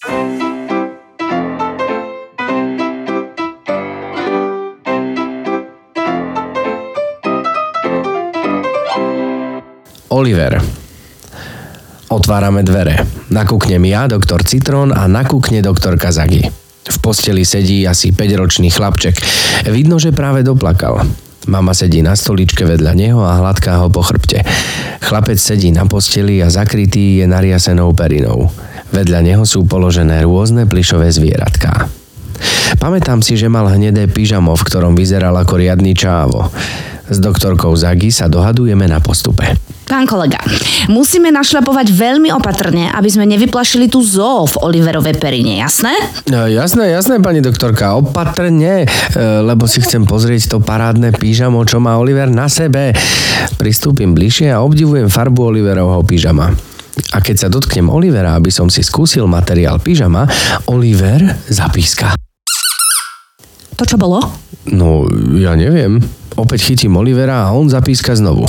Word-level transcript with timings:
Oliver. 0.00 0.16
Otvárame 12.08 12.64
dvere. 12.64 13.04
Nakúknem 13.28 13.84
ja, 13.92 14.08
doktor 14.08 14.40
Citrón 14.40 14.96
a 14.96 15.04
nakúkne 15.04 15.60
doktor 15.60 16.00
Kazagi. 16.00 16.48
V 16.88 16.96
posteli 17.04 17.44
sedí 17.44 17.84
asi 17.84 18.08
5-ročný 18.16 18.72
chlapček. 18.72 19.20
Vidno, 19.68 20.00
že 20.00 20.16
práve 20.16 20.40
doplakal. 20.40 21.04
Mama 21.44 21.76
sedí 21.76 22.00
na 22.00 22.16
stoličke 22.16 22.64
vedľa 22.64 22.96
neho 22.96 23.20
a 23.20 23.36
hladká 23.36 23.84
ho 23.84 23.92
po 23.92 24.00
chrbte. 24.00 24.48
Chlapec 25.04 25.36
sedí 25.36 25.68
na 25.76 25.84
posteli 25.84 26.40
a 26.40 26.48
zakrytý 26.48 27.20
je 27.20 27.28
nariasenou 27.28 27.92
perinou. 27.92 28.48
Vedľa 28.90 29.20
neho 29.22 29.44
sú 29.46 29.62
položené 29.66 30.26
rôzne 30.26 30.66
plišové 30.66 31.10
zvieratká. 31.14 31.86
Pamätám 32.80 33.20
si, 33.20 33.36
že 33.36 33.52
mal 33.52 33.68
hnedé 33.68 34.08
pyžamo, 34.08 34.56
v 34.56 34.66
ktorom 34.66 34.96
vyzeral 34.96 35.36
ako 35.36 35.60
riadny 35.60 35.92
čávo. 35.92 36.48
S 37.10 37.18
doktorkou 37.18 37.74
Zagi 37.74 38.14
sa 38.14 38.30
dohadujeme 38.30 38.86
na 38.86 39.02
postupe. 39.02 39.58
Pán 39.90 40.06
kolega, 40.06 40.38
musíme 40.86 41.34
našľapovať 41.34 41.90
veľmi 41.90 42.30
opatrne, 42.30 42.94
aby 42.94 43.10
sme 43.10 43.26
nevyplašili 43.26 43.90
tú 43.90 43.98
zoo 44.06 44.46
v 44.46 44.54
Oliverovej 44.62 45.18
perine, 45.18 45.58
jasné? 45.58 45.90
No, 46.30 46.46
jasné, 46.46 46.94
jasné, 46.94 47.18
pani 47.18 47.42
doktorka, 47.42 47.98
opatrne, 47.98 48.86
e, 48.86 49.18
lebo 49.42 49.66
si 49.66 49.82
chcem 49.82 50.06
pozrieť 50.06 50.54
to 50.54 50.58
parádne 50.62 51.10
pížamo, 51.10 51.66
čo 51.66 51.82
má 51.82 51.98
Oliver 51.98 52.30
na 52.30 52.46
sebe. 52.46 52.94
Pristúpim 53.58 54.14
bližšie 54.14 54.54
a 54.54 54.62
obdivujem 54.62 55.10
farbu 55.10 55.50
Oliverovho 55.50 56.06
pížama. 56.06 56.69
A 57.14 57.18
keď 57.24 57.36
sa 57.46 57.48
dotknem 57.48 57.88
Olivera, 57.88 58.36
aby 58.36 58.52
som 58.52 58.68
si 58.68 58.84
skúsil 58.84 59.24
materiál 59.26 59.80
pyžama, 59.80 60.28
Oliver 60.68 61.22
zapíska. 61.48 62.14
To 63.74 63.84
čo 63.88 63.96
bolo? 63.96 64.20
No, 64.68 65.08
ja 65.40 65.56
neviem. 65.56 66.04
Opäť 66.36 66.72
chytím 66.72 67.00
Olivera 67.00 67.48
a 67.48 67.52
on 67.56 67.72
zapíska 67.72 68.12
znovu. 68.12 68.44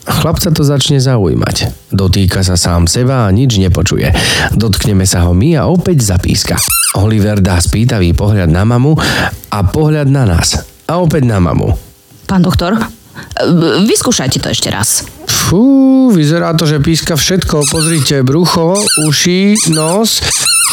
Chlapca 0.00 0.48
to 0.48 0.64
začne 0.64 0.96
zaujímať. 0.96 1.88
Dotýka 1.92 2.40
sa 2.40 2.56
sám 2.56 2.88
seba 2.88 3.28
a 3.28 3.32
nič 3.32 3.60
nepočuje. 3.60 4.08
Dotkneme 4.56 5.04
sa 5.04 5.28
ho 5.28 5.36
my 5.36 5.60
a 5.60 5.68
opäť 5.68 6.16
zapíska. 6.16 6.56
Oliver 6.96 7.38
dá 7.38 7.60
spýtavý 7.60 8.16
pohľad 8.16 8.48
na 8.48 8.64
mamu 8.64 8.96
a 9.52 9.58
pohľad 9.60 10.08
na 10.08 10.24
nás. 10.24 10.56
A 10.88 10.98
opäť 10.98 11.28
na 11.28 11.38
mamu. 11.38 11.76
Pán 12.24 12.42
doktor, 12.42 12.74
vyskúšajte 13.86 14.40
to 14.40 14.48
ešte 14.50 14.72
raz. 14.72 15.04
Fú, 15.30 16.10
vyzerá 16.10 16.50
to, 16.58 16.66
že 16.66 16.82
píska 16.82 17.14
všetko. 17.14 17.70
Pozrite, 17.70 18.26
brucho, 18.26 18.74
uši, 19.06 19.54
nos 19.70 20.18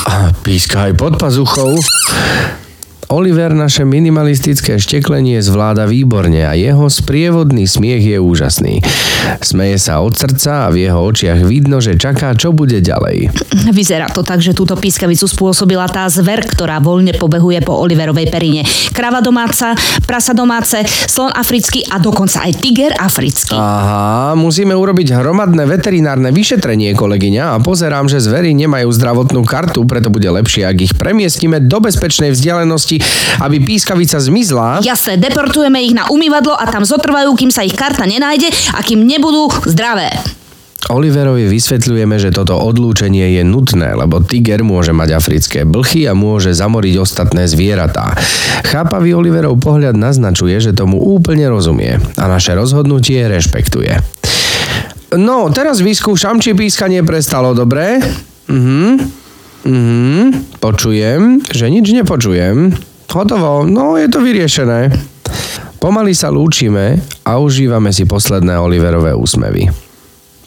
a 0.08 0.31
píska 0.31 0.89
aj 0.89 0.94
pod 0.97 1.14
pazuchou. 1.19 1.77
Oliver 3.08 3.55
naše 3.55 3.88
minimalistické 3.88 4.75
šteklenie 4.75 5.39
zvláda 5.39 5.88
výborne 5.88 6.44
a 6.44 6.59
jeho 6.59 6.91
sprievodný 6.91 7.64
smiech 7.64 8.03
je 8.03 8.19
úžasný. 8.19 8.83
Smeje 9.39 9.80
sa 9.80 10.03
od 10.03 10.11
srdca 10.11 10.67
a 10.67 10.72
v 10.75 10.83
jeho 10.83 10.99
očiach 10.99 11.39
vidno, 11.47 11.80
že 11.80 11.95
čaká, 11.95 12.36
čo 12.36 12.52
bude 12.52 12.83
ďalej. 12.83 13.31
Vyzerá 13.72 14.11
to 14.11 14.27
tak, 14.27 14.44
že 14.44 14.52
túto 14.52 14.75
pískavicu 14.75 15.23
spôsobila 15.23 15.88
tá 15.88 16.03
zver, 16.11 16.44
ktorá 16.44 16.83
voľne 16.83 17.16
pobehuje 17.16 17.64
po 17.64 17.80
Oliverovej 17.80 18.27
perine. 18.27 18.67
Krava 18.91 19.23
domáca, 19.23 19.71
prasa 20.03 20.36
domáce, 20.36 20.83
slon 21.08 21.31
africký 21.31 21.88
a 21.88 22.03
dokonca 22.03 22.44
aj 22.44 22.59
tiger 22.59 22.92
africký. 22.92 23.55
Aha, 23.55 24.36
musíme 24.36 24.75
urobiť 24.75 25.16
hromadné 25.16 25.64
veterinárne 25.64 26.36
vyšetrenie, 26.36 26.92
kolegyňa, 26.92 27.55
a 27.55 27.58
pozerám, 27.64 28.11
že 28.11 28.19
zvery 28.19 28.52
nemajú 28.52 28.92
zdravotnú 28.92 29.47
kartu, 29.47 29.88
preto 29.88 30.11
bude 30.11 30.27
lepšie, 30.27 30.67
ak 30.67 30.77
ich 30.92 30.94
premiestnime 30.99 31.64
do 31.64 31.80
bezpečnej 31.80 32.36
vzdialenosti 32.36 32.97
aby 33.42 33.64
pískavica 33.64 34.20
zmizla. 34.20 34.81
Jasné, 34.84 35.17
deportujeme 35.17 35.81
ich 35.81 35.95
na 35.95 36.09
umývadlo 36.09 36.53
a 36.53 36.66
tam 36.70 36.84
zotrvajú, 36.84 37.33
kým 37.38 37.52
sa 37.54 37.66
ich 37.66 37.77
karta 37.77 38.05
nenájde 38.05 38.49
a 38.76 38.83
kým 38.83 39.05
nebudú 39.05 39.49
zdravé. 39.66 40.11
Oliverovi 40.88 41.52
vysvetľujeme, 41.52 42.16
že 42.16 42.32
toto 42.32 42.55
odlúčenie 42.55 43.36
je 43.36 43.44
nutné, 43.44 43.92
lebo 43.98 44.23
tiger 44.23 44.64
môže 44.64 44.95
mať 44.95 45.20
africké 45.20 45.60
blchy 45.67 46.08
a 46.08 46.16
môže 46.16 46.55
zamoriť 46.55 46.95
ostatné 47.02 47.44
zvieratá. 47.49 48.16
Chápavý 48.64 49.11
Oliverov 49.11 49.60
pohľad 49.60 50.00
naznačuje, 50.00 50.55
že 50.64 50.71
tomu 50.71 51.02
úplne 51.02 51.52
rozumie 51.52 52.00
a 52.16 52.23
naše 52.32 52.55
rozhodnutie 52.55 53.20
rešpektuje. 53.27 54.00
No, 55.20 55.52
teraz 55.52 55.83
vyskúšam, 55.83 56.39
či 56.39 56.55
pískanie 56.55 57.04
prestalo, 57.04 57.52
dobre? 57.52 58.00
Mhm. 58.48 58.88
Mhm. 59.67 60.23
Počujem, 60.64 61.44
že 61.52 61.67
nič 61.67 61.92
nepočujem. 61.92 62.71
Hotovo, 63.08 63.64
no 63.64 63.95
je 63.95 64.12
to 64.12 64.20
vyriešené. 64.20 64.92
Pomaly 65.78 66.12
sa 66.18 66.34
lúčime 66.34 67.00
a 67.23 67.38
užívame 67.38 67.94
si 67.94 68.04
posledné 68.04 68.58
Oliverové 68.58 69.14
úsmevy. 69.14 69.70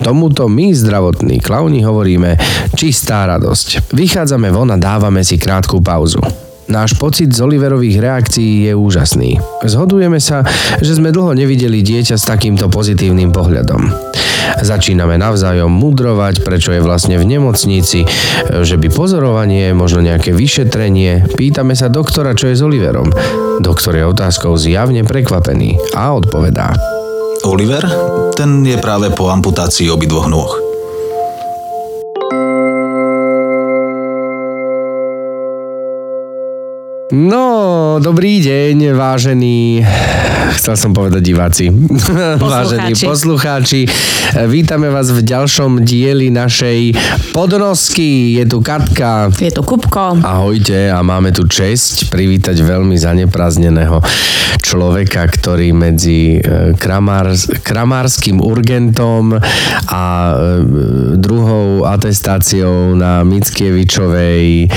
Tomuto 0.01 0.49
my, 0.49 0.73
zdravotní 0.73 1.45
klauni, 1.45 1.85
hovoríme 1.85 2.41
čistá 2.73 3.29
radosť. 3.29 3.93
Vychádzame 3.93 4.49
von 4.49 4.73
a 4.73 4.81
dávame 4.81 5.21
si 5.21 5.37
krátku 5.37 5.85
pauzu. 5.85 6.50
Náš 6.71 6.95
pocit 6.95 7.35
z 7.35 7.43
Oliverových 7.43 7.99
reakcií 7.99 8.71
je 8.71 8.73
úžasný. 8.79 9.43
Zhodujeme 9.67 10.23
sa, 10.23 10.47
že 10.79 10.95
sme 10.95 11.11
dlho 11.11 11.35
nevideli 11.35 11.83
dieťa 11.83 12.15
s 12.15 12.23
takýmto 12.23 12.71
pozitívnym 12.71 13.35
pohľadom. 13.35 13.91
Začíname 14.63 15.19
navzájom 15.19 15.67
mudrovať, 15.67 16.47
prečo 16.47 16.71
je 16.71 16.79
vlastne 16.79 17.19
v 17.19 17.27
nemocnici, 17.27 18.07
že 18.63 18.77
by 18.79 18.87
pozorovanie, 18.87 19.75
možno 19.75 19.99
nejaké 19.99 20.31
vyšetrenie. 20.31 21.35
Pýtame 21.35 21.75
sa 21.75 21.91
doktora, 21.91 22.39
čo 22.39 22.47
je 22.47 22.55
s 22.55 22.63
Oliverom. 22.63 23.11
Doktor 23.59 23.99
je 23.99 24.07
otázkou 24.07 24.55
zjavne 24.55 25.03
prekvapený 25.03 25.75
a 25.99 26.15
odpovedá. 26.15 26.71
Oliver? 27.51 27.83
Ten 28.39 28.63
je 28.63 28.79
práve 28.79 29.11
po 29.11 29.27
amputácii 29.27 29.91
obidvoch 29.91 30.31
nôh. 30.31 30.70
No, 37.13 37.99
dobrý 37.99 38.39
deň, 38.39 38.95
vážení, 38.95 39.83
chcel 40.57 40.75
som 40.75 40.91
povedať 40.91 41.23
diváci, 41.23 41.71
vážení 42.39 42.95
poslucháči. 43.09 43.87
Vítame 44.47 44.91
vás 44.91 45.11
v 45.11 45.23
ďalšom 45.23 45.83
dieli 45.83 46.31
našej 46.31 46.95
podnosky. 47.35 48.39
Je 48.39 48.45
tu 48.47 48.63
Katka. 48.63 49.31
Je 49.39 49.51
tu 49.51 49.63
Kupko. 49.63 50.23
Ahojte 50.23 50.91
a 50.91 51.03
máme 51.03 51.31
tu 51.35 51.47
česť 51.47 52.11
privítať 52.11 52.59
veľmi 52.63 52.95
zaneprázdneného 52.95 54.03
človeka, 54.61 55.27
ktorý 55.27 55.73
medzi 55.73 56.39
e, 56.39 56.75
kramár, 56.77 57.33
kramárským 57.65 58.39
urgentom 58.39 59.35
a 59.89 60.05
e, 60.31 60.35
druhou 61.17 61.89
atestáciou 61.89 62.95
na 62.95 63.25
Mickievičovej 63.25 64.71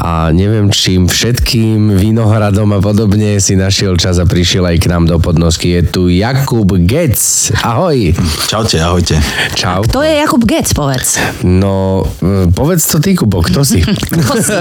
a 0.00 0.30
neviem 0.30 0.70
čím 0.70 1.10
všetkým 1.10 1.98
vinohradom 1.98 2.76
a 2.76 2.80
podobne 2.80 3.36
si 3.42 3.58
našiel 3.58 3.98
čas 3.98 4.16
a 4.20 4.24
prišiel 4.24 4.64
aj 4.64 4.76
k 4.80 4.90
nám 4.90 5.04
do 5.10 5.13
podnosky. 5.18 5.74
Je 5.74 5.82
tu 5.82 6.08
Jakub 6.08 6.70
Gec. 6.86 7.18
Ahoj. 7.62 8.14
Čaute, 8.46 8.80
ahojte. 8.80 9.18
Čau. 9.54 9.82
Kto 9.84 10.02
je 10.02 10.22
Jakub 10.22 10.42
Gec, 10.44 10.74
povedz? 10.74 11.18
No, 11.42 12.02
e, 12.22 12.50
povedz 12.50 12.86
to 12.88 12.98
ty, 12.98 13.14
Kubo, 13.14 13.42
kto 13.42 13.62
si? 13.62 13.82
kto 14.14 14.34
si? 14.40 14.54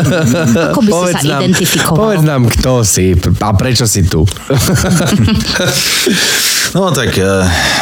Ako 0.73 0.81
by 0.81 0.91
povedz 0.91 1.21
si 1.21 1.27
sa 1.27 1.37
nám, 1.37 1.41
identifikoval? 1.41 1.97
Povedz 1.97 2.23
nám, 2.25 2.43
kto 2.49 2.71
si 2.81 3.05
a 3.19 3.49
prečo 3.53 3.85
si 3.85 4.01
tu. 4.05 4.21
no 6.77 6.93
tak, 6.93 7.17
e, 7.17 7.33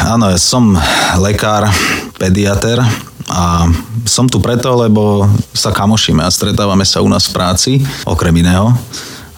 áno, 0.06 0.32
ja 0.32 0.38
som 0.38 0.76
lekár, 1.20 1.68
pediater 2.16 2.80
a 3.28 3.68
som 4.04 4.26
tu 4.26 4.42
preto, 4.42 4.74
lebo 4.74 5.28
sa 5.54 5.70
kamošíme 5.70 6.22
a 6.22 6.30
stretávame 6.30 6.84
sa 6.84 7.02
u 7.02 7.08
nás 7.08 7.28
v 7.28 7.34
práci, 7.34 7.72
okrem 8.04 8.34
iného 8.42 8.74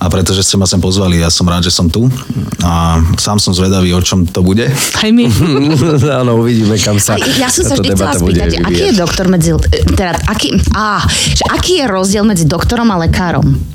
a 0.05 0.07
pretože 0.13 0.45
ste 0.45 0.61
ma 0.61 0.69
sem 0.69 0.77
pozvali, 0.77 1.25
ja 1.25 1.33
som 1.33 1.49
rád, 1.49 1.65
že 1.65 1.73
som 1.73 1.89
tu 1.89 2.13
a 2.61 3.01
sám 3.17 3.41
som 3.41 3.57
zvedavý, 3.57 3.97
o 3.97 4.05
čom 4.05 4.29
to 4.29 4.45
bude. 4.45 4.69
Aj 5.01 5.09
my. 5.09 5.25
Áno, 6.21 6.45
uvidíme, 6.45 6.77
kam 6.77 7.01
sa 7.01 7.17
Ja 7.41 7.49
som 7.49 7.65
sa 7.65 7.81
vždy 7.81 7.97
chcela 7.97 8.13
spýtať, 8.13 8.61
aký 8.61 8.93
je 8.93 8.95
doktor 9.01 9.33
medzi... 9.33 9.57
Teda, 9.97 10.13
aký, 10.29 10.61
á, 10.77 11.01
že 11.09 11.41
aký 11.49 11.81
je 11.81 11.87
rozdiel 11.89 12.29
medzi 12.29 12.45
doktorom 12.45 12.93
a 12.93 13.01
lekárom? 13.01 13.73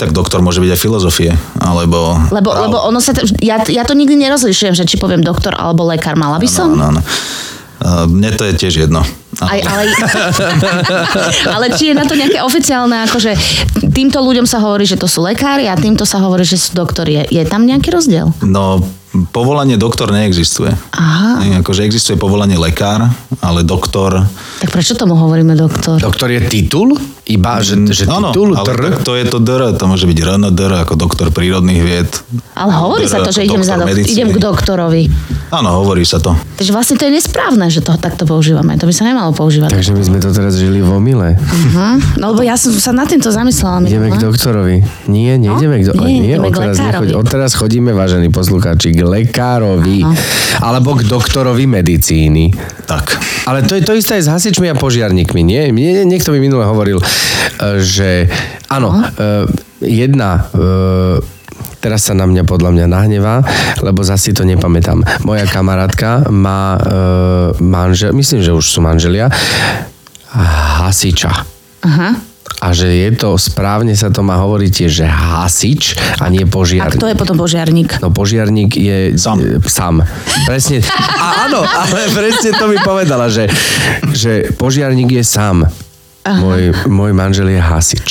tak 0.00 0.16
doktor 0.16 0.40
môže 0.40 0.64
byť 0.64 0.70
aj 0.72 0.80
filozofie, 0.80 1.30
alebo... 1.60 2.16
Lebo, 2.32 2.56
lebo 2.56 2.88
ono 2.88 3.04
sa... 3.04 3.12
T- 3.12 3.36
ja, 3.44 3.60
ja 3.68 3.84
to 3.84 3.92
nikdy 3.92 4.16
nerozlišujem, 4.16 4.72
že 4.72 4.88
či 4.88 4.96
poviem 4.96 5.20
doktor 5.20 5.52
alebo 5.52 5.84
lekár. 5.84 6.16
Mala 6.16 6.40
by 6.40 6.48
som? 6.48 6.72
Áno, 6.72 6.96
áno. 6.96 7.00
Mne 8.08 8.32
to 8.32 8.48
je 8.48 8.56
tiež 8.56 8.88
jedno. 8.88 9.04
Aj, 9.40 9.60
ale, 9.64 9.82
ale 11.56 11.66
či 11.72 11.92
je 11.92 11.94
na 11.96 12.04
to 12.04 12.12
nejaké 12.12 12.44
oficiálne, 12.44 13.08
akože 13.08 13.32
týmto 13.92 14.20
ľuďom 14.20 14.44
sa 14.44 14.60
hovorí, 14.60 14.84
že 14.84 15.00
to 15.00 15.08
sú 15.08 15.24
lekári 15.24 15.64
a 15.66 15.76
týmto 15.76 16.04
sa 16.04 16.20
hovorí, 16.20 16.44
že 16.44 16.60
sú 16.60 16.76
doktori. 16.76 17.24
Je, 17.24 17.40
je 17.40 17.42
tam 17.48 17.64
nejaký 17.64 17.88
rozdiel? 17.88 18.28
No, 18.44 18.84
povolanie 19.30 19.74
doktor 19.74 20.10
neexistuje. 20.10 20.70
Aha. 20.94 21.42
Nie, 21.42 21.58
Akože 21.58 21.82
existuje 21.82 22.14
povolanie 22.14 22.54
lekár, 22.54 23.10
ale 23.38 23.66
doktor... 23.66 24.22
Tak 24.62 24.70
prečo 24.70 24.94
tomu 24.94 25.18
hovoríme 25.18 25.58
doktor? 25.58 25.98
Doktor 25.98 26.30
je 26.30 26.40
titul? 26.46 26.94
Iba, 27.26 27.62
že, 27.62 27.78
že 27.86 28.10
Áno, 28.10 28.30
titul? 28.30 28.58
ale 28.58 28.66
tak 28.66 29.06
to 29.06 29.14
je 29.14 29.22
to 29.24 29.38
DR, 29.38 29.70
to 29.72 29.86
môže 29.86 30.02
byť 30.02 30.18
RNDR 30.18 30.82
ako 30.82 30.98
doktor 30.98 31.30
prírodných 31.30 31.78
vied. 31.78 32.10
Ale 32.58 32.74
hovorí 32.74 33.06
sa 33.06 33.22
to, 33.22 33.30
DR 33.30 33.36
že 33.38 33.40
idem, 33.46 33.62
za 33.62 33.78
dok- 33.78 33.86
medicíny. 33.86 34.14
idem 34.18 34.28
k 34.34 34.38
doktorovi. 34.42 35.02
Áno, 35.50 35.78
hovorí 35.78 36.02
sa 36.02 36.18
to. 36.18 36.34
Takže 36.58 36.70
vlastne 36.70 36.98
to 36.98 37.06
je 37.06 37.12
nesprávne, 37.14 37.66
že 37.66 37.82
to 37.82 37.94
takto 37.94 38.26
používame. 38.26 38.74
To 38.76 38.86
by 38.86 38.94
sa 38.94 39.06
nemalo 39.06 39.30
používať. 39.30 39.70
Takže 39.70 39.94
my 39.94 40.02
sme 40.02 40.18
to 40.18 40.30
teraz 40.30 40.54
žili 40.54 40.78
v 40.78 40.90
omyle. 40.90 41.38
Uh-huh. 41.38 41.98
No 42.18 42.34
lebo 42.34 42.42
ja 42.42 42.54
som 42.54 42.70
sa 42.72 42.90
nad 42.90 43.06
týmto 43.06 43.30
zamyslela. 43.30 43.82
Ideme 43.82 44.10
k 44.10 44.18
minule. 44.18 44.26
doktorovi. 44.26 44.76
Nie, 45.06 45.38
nejdeme 45.38 45.74
k, 45.78 45.82
do... 45.86 45.92
No, 45.96 46.02
Nie, 46.04 46.18
nie, 46.18 46.34
ideme 46.34 46.50
k 46.50 46.54
odteraz, 46.56 46.76
lekárovi. 46.76 47.06
nechoď, 47.06 47.10
odteraz 47.16 47.50
chodíme, 47.54 47.90
vážení 47.92 48.28
poslucháči, 48.28 48.90
k 48.90 48.99
lekárovi. 49.02 50.04
Áno. 50.04 50.16
Alebo 50.60 50.92
k 50.98 51.08
doktorovi 51.08 51.64
medicíny. 51.64 52.52
Tak. 52.84 53.16
Ale 53.48 53.64
to 53.64 53.78
je 53.78 53.82
to 53.86 53.96
isté 53.96 54.20
aj 54.20 54.24
s 54.28 54.32
hasičmi 54.32 54.68
a 54.68 54.76
požiarníkmi, 54.76 55.40
nie? 55.40 55.72
Mne, 55.72 56.04
niekto 56.04 56.34
mi 56.36 56.40
minule 56.42 56.68
hovoril, 56.68 57.00
eh, 57.00 57.80
že 57.80 58.28
áno, 58.68 58.92
eh, 59.00 59.48
jedna 59.80 60.50
eh, 60.52 61.40
teraz 61.80 62.06
sa 62.06 62.14
na 62.14 62.28
mňa 62.28 62.44
podľa 62.44 62.70
mňa 62.76 62.86
nahnevá, 62.86 63.40
lebo 63.80 64.04
zasi 64.04 64.36
to 64.36 64.44
nepamätám. 64.44 65.00
Moja 65.24 65.48
kamarátka 65.48 66.28
má 66.28 66.76
eh, 66.76 66.84
manžel, 67.58 68.12
myslím, 68.12 68.44
že 68.44 68.52
už 68.52 68.64
sú 68.68 68.84
manželia, 68.84 69.32
hasiča. 70.86 71.32
Aha. 71.80 72.29
A 72.60 72.74
že 72.74 72.90
je 72.90 73.08
to, 73.14 73.34
správne 73.34 73.94
sa 73.94 74.10
to 74.10 74.20
má 74.20 74.36
hovoriť 74.36 74.70
tiež, 74.70 74.92
že 75.00 75.06
hasič 75.06 75.82
a 76.20 76.28
nie 76.28 76.44
A 76.44 76.50
požiarník. 76.50 76.98
kto 76.98 77.06
je 77.08 77.16
potom 77.16 77.36
požiarník? 77.38 78.02
No 78.02 78.10
požiarník 78.10 78.74
je 78.74 79.16
Sám. 79.16 79.38
e, 79.40 79.56
sám. 79.64 80.04
Presne. 80.44 80.84
A 81.16 81.48
áno, 81.48 81.64
ale 81.64 82.04
presne 82.10 82.52
to 82.52 82.68
mi 82.68 82.76
povedala, 82.76 83.32
že, 83.32 83.48
že 84.12 84.52
požiarník 84.54 85.08
je 85.08 85.24
sám. 85.24 85.64
Môj, 86.20 86.76
môj 86.84 87.16
manžel 87.16 87.48
je 87.48 87.60
hasič. 87.60 88.08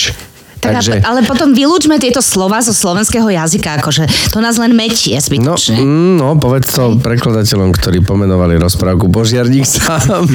Tak 0.60 0.84
Takže, 0.84 1.00
a, 1.00 1.14
ale 1.14 1.24
potom 1.24 1.56
vylúčme 1.56 1.96
tieto 2.04 2.20
slova 2.20 2.60
zo 2.60 2.76
slovenského 2.76 3.32
jazyka, 3.32 3.80
akože 3.80 4.04
to 4.28 4.44
nás 4.44 4.60
len 4.60 4.76
metie 4.76 5.16
no, 5.16 5.24
zbytočne. 5.24 5.80
mm, 5.80 6.20
no, 6.20 6.36
povedz 6.36 6.76
to 6.76 7.00
prekladateľom, 7.00 7.72
ktorí 7.72 8.04
pomenovali 8.04 8.60
rozprávku 8.60 9.08
Požiarník 9.08 9.64
sám. 9.80 10.28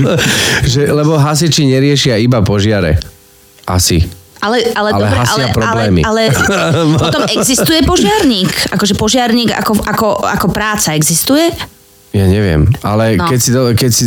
že, 0.65 0.89
lebo 0.89 1.21
hasiči 1.21 1.69
neriešia 1.69 2.17
iba 2.17 2.41
požiare. 2.41 2.97
Asi. 3.67 4.05
Ale, 4.39 4.61
ale, 4.71 4.89
Ale 4.91 5.01
dobre, 5.01 5.17
ale, 5.19 5.45
problémy. 5.51 6.01
ale, 6.03 6.23
ale 6.29 6.85
potom 7.01 7.25
existuje 7.27 7.81
požiarník. 7.81 8.53
Akože 8.71 8.93
požiarník 8.93 9.49
ako, 9.51 9.73
ako, 9.81 10.07
ako 10.21 10.47
práca 10.49 10.93
existuje? 10.93 11.49
Ja 12.13 12.25
neviem, 12.25 12.71
ale 12.79 13.17
No. 13.17 13.27
keď, 13.27 13.39
si, 13.41 13.51
do, 13.51 13.73
keď 13.73 13.91
si 13.91 14.05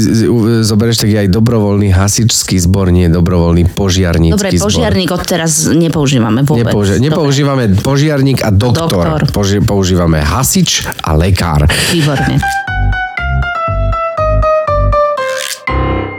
zoberieš, 0.64 1.04
tak 1.04 1.10
je 1.10 1.20
aj 1.20 1.30
dobrovoľný 1.30 1.92
hasičský 1.92 2.56
zbor, 2.58 2.88
nie 2.88 3.10
dobrovoľný 3.10 3.68
požiarnícky 3.68 4.32
Dobre, 4.32 4.50
zbor. 4.54 4.64
požiarník 4.64 5.10
odteraz 5.10 5.68
nepoužívame 5.68 6.40
vôbec. 6.42 6.64
Nepouži- 6.64 6.96
Dobre, 6.96 7.04
nepoužívame 7.04 7.64
požiarník 7.76 8.40
a 8.40 8.50
doktor. 8.50 8.88
Doktor. 8.88 9.20
Poži- 9.28 9.60
používame 9.60 10.22
hasič 10.22 10.86
a 11.02 11.12
lekár. 11.14 11.66
Výborne. 11.90 12.40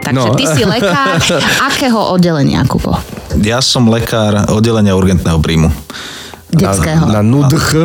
Takže 0.00 0.25
No. 0.25 0.34
ty 0.34 0.44
si 0.46 0.64
lekár 0.64 1.20
akého 1.69 2.00
oddelenia, 2.11 2.64
Kubo? 2.64 2.96
Ja 3.43 3.62
som 3.62 3.87
lekár 3.87 4.50
oddelenia 4.50 4.99
urgentného 4.99 5.38
príjmu. 5.38 5.70
Detského. 6.49 7.05
Na, 7.05 7.20
na 7.20 7.23
NUDH 7.23 7.85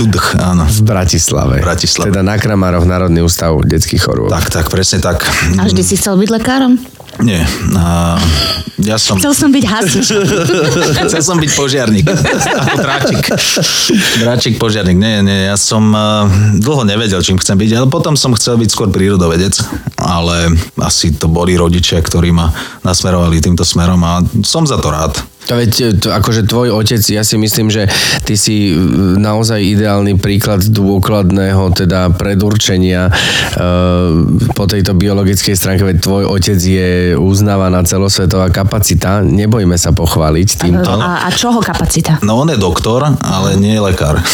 Ludch, 0.00 0.32
áno. 0.40 0.64
v 0.64 0.80
Bratislave. 0.80 1.60
V 1.60 1.68
Bratislave. 1.68 2.08
Teda 2.08 2.24
na 2.24 2.40
Kramároch 2.40 2.88
Národný 2.88 3.20
ústav 3.20 3.52
detských 3.60 4.00
chorôb. 4.00 4.32
Tak, 4.32 4.48
tak, 4.48 4.66
presne 4.72 5.04
tak. 5.04 5.28
A 5.60 5.68
vždy 5.68 5.82
si 5.84 6.00
chcel 6.00 6.16
byť 6.16 6.28
lekárom? 6.32 6.80
Nie. 7.18 7.42
A 7.74 8.14
ja 8.78 8.94
som... 8.94 9.18
Chcel 9.18 9.34
som 9.34 9.50
byť 9.50 9.64
hasič. 9.66 10.06
Chcel 11.10 11.22
som 11.22 11.36
byť 11.42 11.50
požiarník. 11.58 12.06
Dráčik. 12.78 13.22
Dráčik 14.22 14.54
požiarník. 14.62 14.94
Nie, 14.94 15.26
nie, 15.26 15.50
ja 15.50 15.58
som 15.58 15.90
uh, 15.90 16.30
dlho 16.62 16.86
nevedel, 16.86 17.18
čím 17.18 17.42
chcem 17.42 17.58
byť, 17.58 17.70
ale 17.74 17.86
potom 17.90 18.14
som 18.14 18.30
chcel 18.38 18.54
byť 18.62 18.70
skôr 18.70 18.88
prírodovedec, 18.94 19.58
ale 19.98 20.54
asi 20.78 21.10
to 21.18 21.26
boli 21.26 21.58
rodičia, 21.58 21.98
ktorí 21.98 22.30
ma 22.30 22.54
nasmerovali 22.86 23.42
týmto 23.42 23.66
smerom 23.66 23.98
a 24.06 24.22
som 24.46 24.62
za 24.62 24.78
to 24.78 24.94
rád. 24.94 25.18
To 25.48 25.56
veď, 25.56 25.96
to, 25.96 26.12
akože 26.12 26.44
tvoj 26.44 26.76
otec, 26.76 27.00
ja 27.08 27.24
si 27.24 27.40
myslím, 27.40 27.72
že 27.72 27.88
ty 28.28 28.36
si 28.36 28.68
e, 28.68 28.76
naozaj 29.16 29.64
ideálny 29.64 30.20
príklad 30.20 30.60
dôkladného 30.60 31.72
teda 31.72 32.12
predurčenia 32.12 33.08
e, 33.08 33.12
po 34.52 34.68
tejto 34.68 34.92
biologickej 34.92 35.56
stránke, 35.56 35.88
veď 35.88 36.04
tvoj 36.04 36.28
otec 36.28 36.60
je 36.60 37.16
uznávaná 37.16 37.80
celosvetová 37.88 38.52
kapacita, 38.52 39.24
nebojme 39.24 39.72
sa 39.80 39.96
pochváliť 39.96 40.68
týmto. 40.68 41.00
A, 41.00 41.24
a 41.24 41.32
čoho 41.32 41.64
kapacita? 41.64 42.20
No 42.20 42.44
on 42.44 42.52
je 42.52 42.60
doktor, 42.60 43.08
ale 43.08 43.56
nie 43.56 43.72
je 43.72 43.80
lekár. 43.80 44.20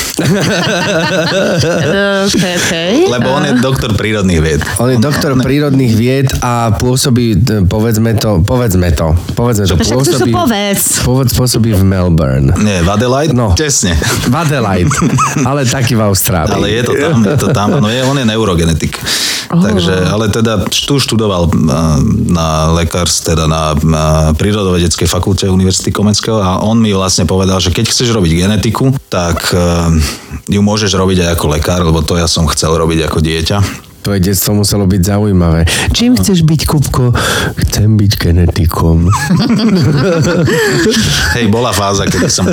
okay, 2.27 2.59
okay. 2.59 3.07
Lebo 3.07 3.39
on 3.39 3.47
je 3.47 3.55
doktor 3.63 3.95
prírodných 3.95 4.41
vied. 4.43 4.61
On 4.83 4.91
je 4.91 4.99
doktor 4.99 5.39
prírodných 5.39 5.95
vied 5.95 6.27
a 6.43 6.75
pôsobí, 6.75 7.39
t- 7.39 7.63
povedzme 7.71 8.19
to, 8.19 8.43
povedzme 8.43 8.91
to, 8.91 9.15
povedzme 9.39 9.71
to, 9.71 9.79
Však 9.79 10.03
to 10.03 10.07
sú 10.11 10.27
pôsobí, 10.27 10.35
povedz. 10.35 11.04
Povedz, 11.05 11.37
pôsobí 11.37 11.77
v 11.77 11.85
Melbourne. 11.85 12.57
Nie, 12.65 12.81
v 12.81 12.89
Adelaide? 12.89 13.37
No. 13.37 13.53
Tesne. 13.53 13.93
V 14.25 14.33
Adelaide, 14.33 14.89
ale 15.45 15.69
taký 15.69 15.93
v 15.93 16.09
Austrálii. 16.09 16.57
Ale 16.57 16.69
je 16.73 16.83
to 16.89 16.93
tam, 16.97 17.19
je 17.21 17.37
to 17.37 17.49
tam. 17.53 17.69
No 17.77 17.93
je, 17.93 18.01
on 18.01 18.17
je 18.17 18.25
neurogenetik. 18.25 18.97
Oh. 19.53 19.61
Takže, 19.61 19.93
ale 20.09 20.33
teda 20.33 20.65
tu 20.67 20.97
študoval 20.97 21.53
a, 21.53 22.01
na 22.33 22.73
lekárs, 22.73 23.21
teda 23.21 23.45
na, 23.45 23.77
na 23.85 24.05
prírodovedeckej 24.33 25.05
fakulte 25.05 25.45
Univerzity 25.53 25.93
Komenského 25.93 26.41
a 26.41 26.65
on 26.65 26.81
mi 26.81 26.97
vlastne 26.97 27.29
povedal, 27.29 27.61
že 27.61 27.69
keď 27.69 27.93
chceš 27.93 28.17
robiť 28.17 28.41
genetiku, 28.41 28.97
tak 29.13 29.53
uh, 29.53 29.93
ju 30.49 30.61
môžeš 30.65 30.97
robiť 30.97 31.29
aj 31.29 31.31
ako 31.37 31.47
lekár, 31.53 31.85
lebo 31.85 32.01
to 32.01 32.17
ja 32.17 32.25
som 32.25 32.49
chcel 32.49 32.73
robiť 32.73 33.05
ako 33.05 33.21
dieťa. 33.21 33.84
Tvoje 34.05 34.21
detstvo 34.21 34.53
muselo 34.53 34.85
byť 34.85 35.01
zaujímavé. 35.01 35.65
Čím 35.97 36.21
chceš 36.21 36.45
byť, 36.45 36.61
Kupko? 36.69 37.17
Chcem 37.57 37.97
byť 37.97 38.13
genetikom. 38.21 39.09
Hej, 41.41 41.49
bola 41.49 41.73
fáza, 41.73 42.05
keď 42.05 42.29
som 42.29 42.45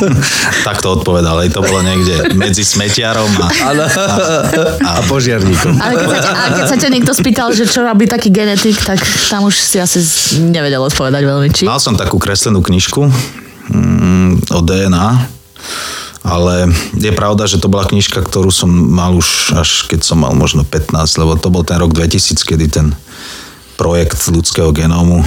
takto 0.68 0.94
odpovedal. 0.94 1.42
Hej, 1.42 1.50
to 1.50 1.66
bolo 1.66 1.82
niekde 1.82 2.38
medzi 2.38 2.62
smetiarom 2.62 3.26
a, 3.42 3.50
A 4.86 5.02
požiarníkom. 5.10 5.82
Ale 5.82 5.98
keď, 5.98 6.22
sa, 6.22 6.30
ale 6.30 6.50
keď 6.62 6.66
sa 6.70 6.76
ťa 6.78 6.90
niekto 6.94 7.10
spýtal, 7.10 7.50
že 7.50 7.66
čo 7.66 7.82
robí 7.82 8.06
taký 8.06 8.30
genetik, 8.30 8.78
tak 8.78 9.02
tam 9.26 9.50
už 9.50 9.58
si 9.58 9.82
asi 9.82 9.98
nevedel 10.46 10.78
odpovedať 10.78 11.22
veľmi, 11.26 11.48
či? 11.50 11.66
Mal 11.66 11.82
som 11.82 11.98
takú 11.98 12.22
kreslenú 12.22 12.62
knižku 12.62 13.02
mm, 13.66 14.46
o 14.46 14.60
DNA, 14.62 15.08
ale 16.24 16.72
je 16.96 17.12
pravda, 17.12 17.44
že 17.44 17.60
to 17.60 17.68
bola 17.68 17.84
knižka, 17.84 18.24
ktorú 18.24 18.48
som 18.48 18.72
mal 18.72 19.12
už 19.12 19.52
až 19.52 19.84
keď 19.86 20.00
som 20.02 20.24
mal 20.24 20.32
možno 20.32 20.64
15, 20.64 21.20
lebo 21.20 21.36
to 21.36 21.52
bol 21.52 21.60
ten 21.60 21.76
rok 21.76 21.92
2000, 21.92 22.40
kedy 22.40 22.66
ten 22.72 22.96
projekt 23.76 24.24
ľudského 24.32 24.72
genómu 24.72 25.20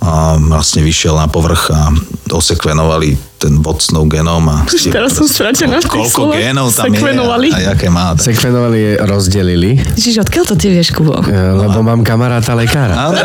a 0.00 0.36
vlastne 0.40 0.80
vyšiel 0.80 1.12
na 1.12 1.28
povrch 1.28 1.68
a 1.72 1.92
osekvenovali 2.32 3.20
ten 3.36 3.60
vocnov 3.60 4.08
genóm 4.08 4.48
a 4.48 4.64
teraz 4.68 5.16
som 5.16 5.28
stratená 5.28 5.76
v 5.76 5.88
tých 5.88 6.12
koľko 6.12 6.36
génov 6.36 6.72
tam 6.72 6.88
Sekvenovali. 6.88 7.48
je 7.52 7.56
a, 7.56 7.60
a 7.60 7.66
jaké 7.72 7.88
má. 7.92 8.16
Sekvenovali 8.16 8.78
je, 8.80 8.92
rozdelili, 9.04 9.70
Čiže 9.76 10.24
odkiaľ 10.24 10.44
to 10.48 10.54
ty 10.56 10.72
vieš, 10.72 10.96
Kubo? 10.96 11.20
e, 11.20 11.32
lebo 11.32 11.84
mám 11.84 12.00
kamaráta 12.00 12.56
lekára. 12.56 12.96
Áno. 12.96 13.16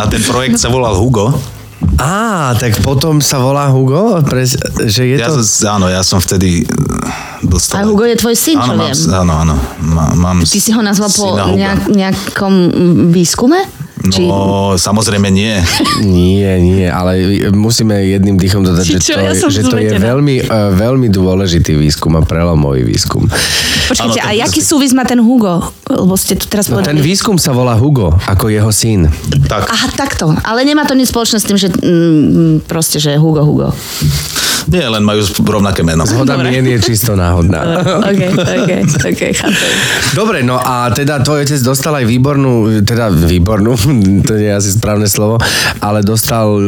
A 0.00 0.08
ten 0.08 0.20
projekt 0.24 0.56
sa 0.56 0.72
volal 0.72 0.96
Hugo. 0.96 1.32
Á, 2.00 2.52
tak 2.60 2.80
potom 2.84 3.24
sa 3.24 3.40
volá 3.40 3.68
Hugo? 3.72 4.20
Pres, 4.24 4.56
že 4.84 5.02
je 5.04 5.16
Ja 5.16 5.32
to... 5.32 5.40
som, 5.40 5.80
áno, 5.80 5.86
ja 5.88 6.04
som 6.04 6.20
vtedy 6.20 6.64
dostal... 7.44 7.80
A 7.80 7.88
Hugo 7.88 8.04
je 8.04 8.16
tvoj 8.20 8.36
syn, 8.36 8.60
čo 8.60 8.72
áno, 8.72 8.84
mám, 8.84 8.92
viem. 8.92 8.98
áno, 9.12 9.32
áno. 9.32 9.54
Má, 9.80 10.04
mám 10.12 10.36
Ty 10.44 10.60
si 10.60 10.70
ho 10.76 10.80
nazval 10.84 11.08
po 11.08 11.32
nejak, 11.56 11.88
nejakom 11.88 12.54
výskume? 13.12 13.79
Či... 14.00 14.24
No, 14.24 14.74
samozrejme 14.74 15.28
nie. 15.28 15.60
Nie, 16.00 16.56
nie, 16.56 16.88
ale 16.88 17.20
musíme 17.50 18.00
jedným 18.00 18.40
dýchom 18.40 18.64
dodať, 18.64 18.84
Či 18.84 18.92
že 18.94 19.00
čo? 19.02 19.12
to, 19.12 19.20
Ja 19.20 19.32
že 19.36 19.60
to 19.62 19.76
je 19.76 19.92
veľmi, 19.92 20.36
e, 20.40 20.48
veľmi 20.72 21.08
dôležitý 21.08 21.76
výskum 21.76 22.16
a 22.16 22.24
prelomový 22.24 22.80
výskum. 22.82 23.28
Počkajte, 23.86 24.16
Áno, 24.16 24.24
a 24.24 24.32
ten- 24.32 24.40
jaký 24.40 24.60
súvis 24.60 24.96
má 24.96 25.04
ten 25.04 25.20
Hugo? 25.20 25.68
Lebo 25.84 26.14
ste 26.14 26.32
tu 26.32 26.46
teraz 26.46 26.72
No, 26.72 26.80
ten 26.80 26.96
výskum 26.96 27.36
sa 27.36 27.52
volá 27.52 27.74
Hugo, 27.74 28.14
ako 28.24 28.48
jeho 28.48 28.70
syn. 28.70 29.10
Tak, 29.44 29.68
Aha, 29.68 29.88
takto. 29.92 30.32
Ale 30.40 30.64
nemá 30.64 30.86
to 30.86 30.94
nič 30.94 31.10
spoločné 31.10 31.36
s 31.36 31.44
tým, 31.44 31.58
že 31.58 31.68
mm, 31.68 32.64
proste, 32.64 32.96
že 32.96 33.14
Hugo, 33.14 33.42
Hugo. 33.42 33.68
Nie, 34.70 34.86
len 34.86 35.02
majú 35.02 35.22
rovnaké 35.42 35.82
meno. 35.82 36.06
Zhoda 36.06 36.38
mien 36.38 36.62
je 36.62 36.78
čisto 36.78 37.18
náhodná. 37.18 37.82
OK, 38.06 38.22
OK, 38.38 38.72
OK, 39.02 39.22
chápem. 39.34 39.70
Dobre, 40.14 40.46
no 40.46 40.62
a 40.62 40.94
teda 40.94 41.20
tvoj 41.26 41.42
otec 41.42 41.60
dostal 41.60 41.98
aj 41.98 42.06
výbornú, 42.06 42.82
teda 42.86 43.10
výbornú, 43.10 43.74
to 44.26 44.32
nie 44.38 44.48
je 44.48 44.54
asi 44.54 44.70
správne 44.78 45.10
slovo, 45.10 45.42
ale 45.82 46.06
dostal 46.06 46.46
e, 46.54 46.64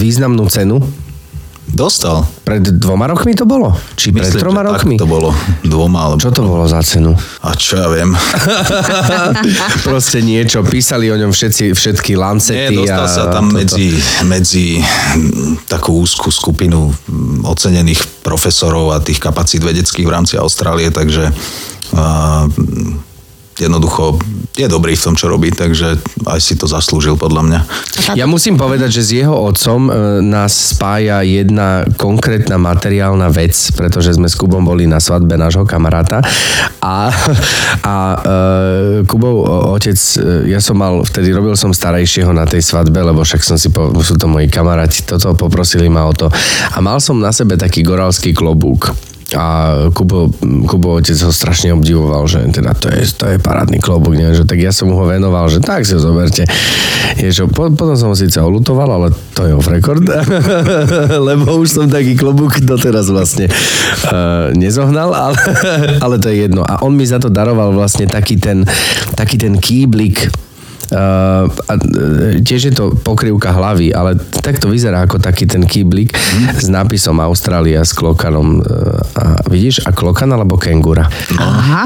významnú 0.00 0.48
cenu 0.48 0.80
Dostal. 1.70 2.26
Pred 2.42 2.82
dvoma 2.82 3.06
rokmi 3.06 3.32
to 3.32 3.46
bolo? 3.46 3.72
Či 3.94 4.10
pred 4.10 4.26
Myslím, 4.26 4.40
troma 4.42 4.60
že 4.60 4.66
tak 4.66 4.74
rokmi? 4.82 4.94
to 4.98 5.06
bolo. 5.06 5.30
Dvoma, 5.62 5.98
alebo... 6.10 6.18
Čo 6.18 6.30
to 6.34 6.42
bolo 6.42 6.64
za 6.66 6.82
cenu? 6.82 7.14
A 7.40 7.54
čo 7.54 7.78
ja 7.78 7.86
viem. 7.88 8.10
Proste 9.86 10.20
niečo, 10.20 10.60
písali 10.62 11.08
o 11.08 11.16
ňom 11.16 11.30
všetci, 11.30 11.72
všetky 11.72 12.12
Nie, 12.14 12.20
lancety. 12.20 12.74
dostal 12.74 13.06
a 13.06 13.08
sa 13.08 13.22
tam 13.30 13.48
toto. 13.48 13.56
medzi, 13.62 13.86
medzi 14.26 14.66
takú 15.66 16.02
úzkú 16.02 16.28
skupinu 16.28 16.90
ocenených 17.46 18.22
profesorov 18.22 18.92
a 18.92 18.98
tých 19.00 19.22
kapacít 19.22 19.62
vedeckých 19.62 20.06
v 20.06 20.12
rámci 20.12 20.34
Austrálie, 20.36 20.90
takže 20.90 21.30
uh, 21.94 22.44
jednoducho 23.60 24.16
je 24.58 24.66
dobrý 24.66 24.98
v 24.98 25.04
tom, 25.08 25.14
čo 25.14 25.30
robí, 25.30 25.54
takže 25.54 25.96
aj 26.26 26.40
si 26.42 26.58
to 26.58 26.66
zaslúžil 26.66 27.14
podľa 27.14 27.42
mňa. 27.46 27.60
Ja 28.18 28.26
musím 28.26 28.58
povedať, 28.58 29.00
že 29.00 29.02
s 29.06 29.10
jeho 29.14 29.32
otcom 29.32 29.88
e, 29.88 29.92
nás 30.20 30.74
spája 30.74 31.22
jedna 31.22 31.86
konkrétna 31.94 32.58
materiálna 32.58 33.30
vec, 33.30 33.54
pretože 33.72 34.18
sme 34.18 34.26
s 34.26 34.34
Kubom 34.34 34.66
boli 34.66 34.90
na 34.90 34.98
svadbe 34.98 35.38
nášho 35.38 35.64
kamaráta 35.64 36.20
a, 36.82 37.08
a 37.80 37.96
e, 38.18 38.28
Kubov 39.06 39.46
otec, 39.78 39.96
e, 39.96 40.50
ja 40.50 40.58
som 40.58 40.76
mal, 40.76 41.06
vtedy 41.06 41.30
robil 41.30 41.54
som 41.54 41.70
starejšieho 41.70 42.34
na 42.34 42.44
tej 42.44 42.60
svadbe, 42.60 43.00
lebo 43.00 43.22
však 43.22 43.40
som 43.46 43.56
si, 43.56 43.70
po, 43.70 43.94
sú 44.02 44.18
to 44.18 44.26
moji 44.26 44.50
kamaráti, 44.50 45.06
toto 45.06 45.32
poprosili 45.38 45.86
ma 45.86 46.04
o 46.04 46.12
to. 46.12 46.26
A 46.74 46.78
mal 46.82 46.98
som 46.98 47.16
na 47.16 47.30
sebe 47.30 47.54
taký 47.54 47.86
goralský 47.86 48.34
klobúk. 48.34 48.92
A 49.36 49.46
Kubo, 49.94 50.30
Kubo 50.66 50.98
otec 50.98 51.14
ho 51.22 51.30
strašne 51.30 51.70
obdivoval, 51.70 52.26
že 52.26 52.42
teda 52.50 52.74
to 52.74 52.90
je, 52.90 53.06
to 53.14 53.24
je 53.30 53.36
parádny 53.38 53.78
klobúk, 53.78 54.18
nie? 54.18 54.26
Že, 54.34 54.46
tak 54.46 54.58
ja 54.58 54.74
som 54.74 54.90
ho 54.90 55.04
venoval, 55.06 55.46
že 55.46 55.62
tak 55.62 55.86
si 55.86 55.94
ho 55.94 56.00
zoberte. 56.02 56.46
Je, 57.14 57.30
že, 57.30 57.46
po, 57.46 57.70
potom 57.70 57.94
som 57.94 58.10
ho 58.10 58.16
síce 58.18 58.42
olutoval, 58.42 58.90
ale 58.90 59.08
to 59.34 59.46
je 59.46 59.52
off 59.54 59.70
record, 59.70 60.02
lebo 61.28 61.62
už 61.62 61.68
som 61.70 61.86
taký 61.86 62.18
klobúk 62.18 62.58
doteraz 62.62 63.06
vlastne 63.08 63.46
uh, 64.10 64.50
nezohnal, 64.54 65.14
ale, 65.14 65.38
ale 66.04 66.16
to 66.18 66.28
je 66.30 66.50
jedno. 66.50 66.66
A 66.66 66.82
on 66.82 66.94
mi 66.98 67.06
za 67.06 67.22
to 67.22 67.30
daroval 67.30 67.70
vlastne 67.70 68.10
taký 68.10 68.36
ten, 68.38 68.66
taký 69.14 69.38
ten 69.38 69.58
kýblik, 69.58 70.30
a, 70.90 71.74
e, 71.78 72.42
tiež 72.42 72.60
je 72.70 72.74
to 72.74 72.90
pokrývka 72.98 73.54
hlavy, 73.54 73.94
ale 73.94 74.18
tak 74.42 74.58
to 74.58 74.66
vyzerá 74.66 75.06
ako 75.06 75.22
taký 75.22 75.46
ten 75.46 75.62
kýblik 75.62 76.10
s 76.58 76.66
nápisom 76.66 77.22
Austrália 77.22 77.82
s 77.86 77.94
klokanom. 77.94 78.62
Uh, 78.62 78.98
a 79.14 79.24
vidíš, 79.46 79.86
a 79.86 79.94
klokan 79.94 80.30
alebo 80.34 80.58
kengura. 80.58 81.06
Aha. 81.38 81.84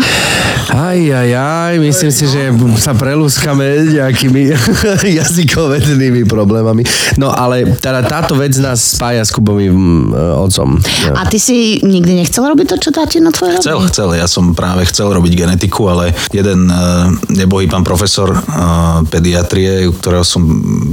Aj, 0.74 0.96
aj, 0.96 1.30
aj, 1.36 1.74
myslím 1.76 2.12
si, 2.12 2.24
že 2.24 2.48
sa 2.80 2.96
prelúskame 2.96 3.92
nejakými 3.92 4.56
jazykovednými 5.20 6.24
problémami. 6.24 6.82
No 7.20 7.28
ale 7.28 7.76
teda 7.76 8.00
táto 8.08 8.38
vec 8.40 8.56
nás 8.56 8.96
spája 8.96 9.24
s 9.24 9.30
Kubovým 9.32 10.08
uh, 10.10 10.44
otcom. 10.44 10.80
A 11.12 11.28
ty 11.28 11.36
si 11.36 11.80
nikdy 11.84 12.24
nechcel 12.24 12.48
robiť 12.48 12.66
to, 12.72 12.76
čo 12.80 12.90
tatino 12.92 13.28
tvoje 13.28 13.60
robí? 13.60 13.64
Chcel, 13.64 13.78
chcel, 13.92 14.08
ja 14.16 14.26
som 14.28 14.56
práve 14.56 14.88
chcel 14.88 15.12
robiť 15.12 15.32
genetiku, 15.36 15.92
ale 15.92 16.16
jeden 16.32 16.72
uh, 16.72 17.12
nebohý 17.28 17.68
pán 17.68 17.84
profesor 17.84 18.32
uh, 18.32 18.93
pediatrie, 19.02 19.90
u 19.90 19.92
ktorého 19.92 20.22
som 20.22 20.42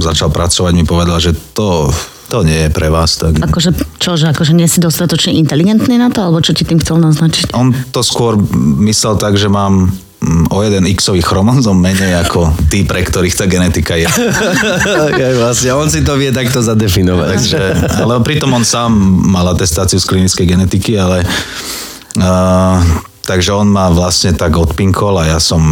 začal 0.02 0.34
pracovať, 0.34 0.72
mi 0.74 0.82
povedal, 0.82 1.22
že 1.22 1.36
to, 1.54 1.86
to 2.26 2.42
nie 2.42 2.66
je 2.66 2.70
pre 2.72 2.90
vás. 2.90 3.20
Tak 3.20 3.38
Akože, 3.38 3.70
čože, 4.02 4.32
akože 4.34 4.52
nie 4.56 4.66
si 4.66 4.82
dostatočne 4.82 5.36
inteligentný 5.38 6.00
na 6.00 6.10
to, 6.10 6.26
alebo 6.26 6.42
čo 6.42 6.56
ti 6.56 6.66
tým 6.66 6.82
chcel 6.82 6.98
naznačiť? 6.98 7.54
On 7.54 7.70
to 7.70 8.00
skôr 8.00 8.40
myslel 8.82 9.20
tak, 9.20 9.38
že 9.38 9.52
mám 9.52 9.92
mm, 9.92 10.50
o 10.50 10.58
jeden 10.64 10.88
x-ový 10.90 11.20
chromozom 11.20 11.76
menej 11.76 12.18
ako 12.26 12.50
tí, 12.72 12.88
pre 12.88 13.04
ktorých 13.04 13.36
tá 13.36 13.44
genetika 13.46 13.94
je. 14.00 14.08
okay, 15.12 15.36
vlastne, 15.36 15.76
on 15.76 15.92
si 15.92 16.00
to 16.00 16.16
vie 16.16 16.32
takto 16.32 16.64
zadefinovať. 16.64 17.28
Takže, 17.36 17.60
ale 18.00 18.18
pritom 18.24 18.50
on 18.50 18.64
sám 18.64 18.90
mal 19.28 19.46
atestáciu 19.52 20.00
z 20.00 20.08
klinickej 20.08 20.46
genetiky, 20.48 20.96
ale 20.96 21.22
uh, 22.18 22.80
takže 23.22 23.50
on 23.52 23.66
ma 23.66 23.88
vlastne 23.88 24.32
tak 24.32 24.52
odpinkol 24.52 25.18
a 25.18 25.26
ja 25.26 25.38
som 25.38 25.62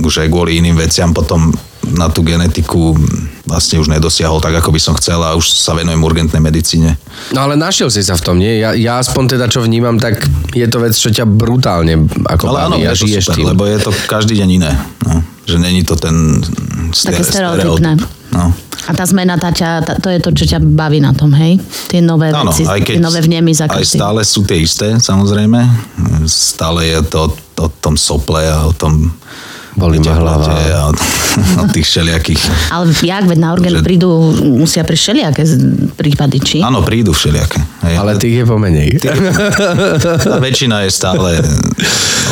už 0.00 0.24
aj 0.24 0.28
kvôli 0.28 0.58
iným 0.58 0.74
veciam 0.74 1.10
potom 1.10 1.52
na 1.86 2.10
tú 2.10 2.20
genetiku 2.20 2.98
vlastne 3.46 3.78
už 3.78 3.86
nedosiahol 3.86 4.42
tak, 4.42 4.58
ako 4.58 4.74
by 4.74 4.80
som 4.82 4.98
chcel 4.98 5.22
a 5.22 5.38
už 5.38 5.54
sa 5.54 5.70
venujem 5.70 6.02
urgentnej 6.02 6.42
medicíne. 6.42 6.98
No 7.30 7.46
ale 7.46 7.54
našiel 7.54 7.94
si 7.94 8.02
sa 8.02 8.18
v 8.18 8.22
tom, 8.22 8.36
nie? 8.36 8.58
Ja, 8.58 8.74
ja 8.74 8.98
aspoň 8.98 9.38
teda 9.38 9.46
čo 9.46 9.62
vnímam, 9.62 9.94
tak 9.94 10.18
je 10.50 10.66
to 10.66 10.82
vec, 10.82 10.92
čo 10.92 11.14
ťa 11.14 11.22
brutálne 11.22 11.94
ako 12.26 12.42
Ale 12.50 12.58
áno, 12.66 12.74
baví 12.74 12.84
a 12.84 12.92
je 12.92 12.98
to 12.98 13.06
žiješ 13.06 13.24
super, 13.24 13.36
tým. 13.38 13.46
lebo 13.46 13.62
je 13.64 13.78
to 13.78 13.90
každý 14.10 14.34
deň 14.34 14.48
iné. 14.50 14.72
No. 15.06 15.22
Že 15.46 15.56
není 15.62 15.86
to 15.86 15.94
ten 15.94 16.42
Také 16.90 17.22
stere- 17.22 17.54
stereotypné. 17.54 17.92
stereotyp. 17.94 18.34
No. 18.34 18.44
A 18.86 18.94
tá 18.94 19.02
zmena, 19.02 19.34
tá 19.34 19.50
ťa, 19.50 19.82
tá, 19.82 19.92
to 19.98 20.08
je 20.10 20.18
to, 20.22 20.30
čo 20.30 20.44
ťa 20.56 20.58
baví 20.62 21.02
na 21.02 21.10
tom, 21.10 21.34
hej? 21.34 21.58
Tie 21.90 21.98
nové 21.98 22.30
Áno, 22.30 22.54
veci, 22.54 22.62
aj 22.62 22.80
keď 22.86 22.94
tie 22.98 23.02
nové 23.02 23.20
vnemy 23.22 23.50
za 23.50 23.66
aj 23.66 23.82
stále 23.82 24.22
sú 24.22 24.46
tie 24.46 24.62
isté, 24.62 24.94
samozrejme. 24.94 25.58
Stále 26.30 26.94
je 26.94 27.00
to 27.10 27.34
o 27.58 27.68
tom 27.82 27.98
sople 27.98 28.46
a 28.46 28.70
o 28.70 28.72
tom 28.72 29.10
Bolí 29.76 30.00
ma 30.00 30.12
hlava. 30.16 30.48
A 30.48 30.80
o, 30.88 30.92
o 31.60 31.66
tých 31.68 31.84
všelijakých... 31.84 32.40
Ale 32.72 32.88
jak, 32.96 33.24
veď 33.24 33.38
na 33.38 33.52
orgán 33.52 33.76
Že- 33.76 33.84
prídu, 33.84 34.08
musia 34.56 34.82
pri 34.82 34.96
všelijaké 34.96 35.42
z- 35.44 35.60
prípady, 35.92 36.36
či? 36.40 36.56
Áno, 36.64 36.80
prídu 36.80 37.12
všelijaké. 37.12 37.60
Hej, 37.84 37.94
Ale 37.94 38.10
tých 38.16 38.40
je 38.40 38.44
pomenej. 38.44 38.88
tá 40.24 40.36
väčšina 40.42 40.88
je 40.88 40.90
stále 40.90 41.38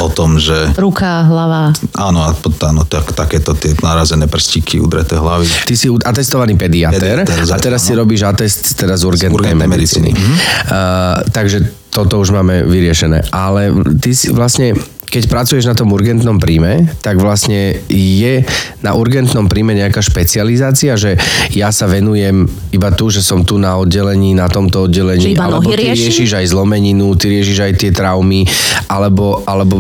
o 0.01 0.09
tom, 0.09 0.37
že 0.37 0.73
Ruka, 0.75 1.23
hlava. 1.23 1.71
áno, 1.95 2.25
a 2.25 2.33
pot- 2.33 2.59
áno 2.59 2.83
tak, 2.83 3.13
takéto 3.13 3.53
tie 3.53 3.77
narazené 3.79 4.25
prstíky, 4.25 4.81
udreté 4.81 5.15
hlavy. 5.15 5.47
Ty 5.69 5.75
si 5.77 5.87
atestovaný 5.93 6.57
pediatér 6.57 7.23
Pediatér, 7.23 7.45
a 7.47 7.57
teraz 7.61 7.85
si 7.85 7.93
áno. 7.93 8.03
robíš 8.03 8.25
atest 8.25 8.75
teraz 8.75 9.05
z 9.05 9.07
urgentnej, 9.07 9.37
urgentnej 9.55 9.69
medicíny. 9.69 10.11
medicíny. 10.11 10.35
Uh, 10.67 11.21
takže 11.29 11.59
toto 11.93 12.19
už 12.19 12.33
máme 12.33 12.65
vyriešené. 12.65 13.31
Ale 13.31 13.71
ty 14.01 14.11
si 14.11 14.33
vlastne 14.33 14.75
keď 15.15 15.31
pracuješ 15.31 15.71
na 15.71 15.79
tom 15.79 15.95
urgentnom 15.95 16.43
príjme, 16.43 16.91
tak 16.99 17.23
vlastne 17.23 17.79
je 17.87 18.43
na 18.83 18.99
urgentnom 18.99 19.47
príjme 19.47 19.79
nejaká 19.79 20.03
špecializácia, 20.03 20.99
že 20.99 21.15
ja 21.55 21.71
sa 21.71 21.87
venujem 21.87 22.51
iba 22.75 22.91
tu, 22.91 23.15
že 23.15 23.23
som 23.23 23.47
tu 23.47 23.55
na 23.55 23.79
oddelení, 23.79 24.35
na 24.35 24.51
tomto 24.51 24.91
oddelení, 24.91 25.39
iba 25.39 25.47
alebo 25.47 25.71
ty 25.71 25.87
rieši? 25.87 26.11
riešiš 26.11 26.31
aj 26.43 26.47
zlomeninu, 26.51 27.15
ty 27.15 27.31
riešiš 27.31 27.59
aj 27.63 27.73
tie 27.79 27.91
traumy, 27.95 28.43
alebo, 28.91 29.47
alebo 29.47 29.79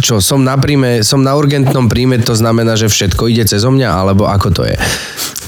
čo, 0.00 0.24
som 0.24 0.40
na 0.40 0.56
príjme, 0.56 1.04
som 1.04 1.20
na 1.20 1.36
urgentnom 1.36 1.92
príjme, 1.92 2.16
to 2.24 2.32
znamená, 2.32 2.72
že 2.80 2.88
všetko 2.88 3.28
ide 3.28 3.44
cez 3.44 3.60
mňa, 3.60 3.92
alebo 3.92 4.24
ako 4.24 4.48
to 4.48 4.62
je? 4.64 4.80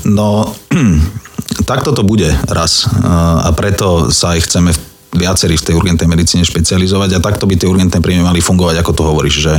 No, 0.05 0.53
takto 1.71 1.97
to 1.97 2.05
bude 2.05 2.29
raz. 2.53 2.85
A 3.01 3.49
preto 3.57 4.12
sa 4.12 4.37
aj 4.37 4.45
chceme 4.45 4.77
v- 4.77 4.92
viacerí 5.12 5.61
v 5.61 5.66
tej 5.69 5.75
urgentnej 5.76 6.09
medicíne 6.09 6.42
špecializovať 6.42 7.16
a 7.16 7.25
takto 7.25 7.45
by 7.45 7.54
tie 7.61 7.69
urgentné 7.69 8.00
príjmy 8.00 8.25
mali 8.25 8.40
fungovať, 8.40 8.81
ako 8.81 8.92
to 8.97 9.02
hovoríš, 9.04 9.37
že 9.45 9.54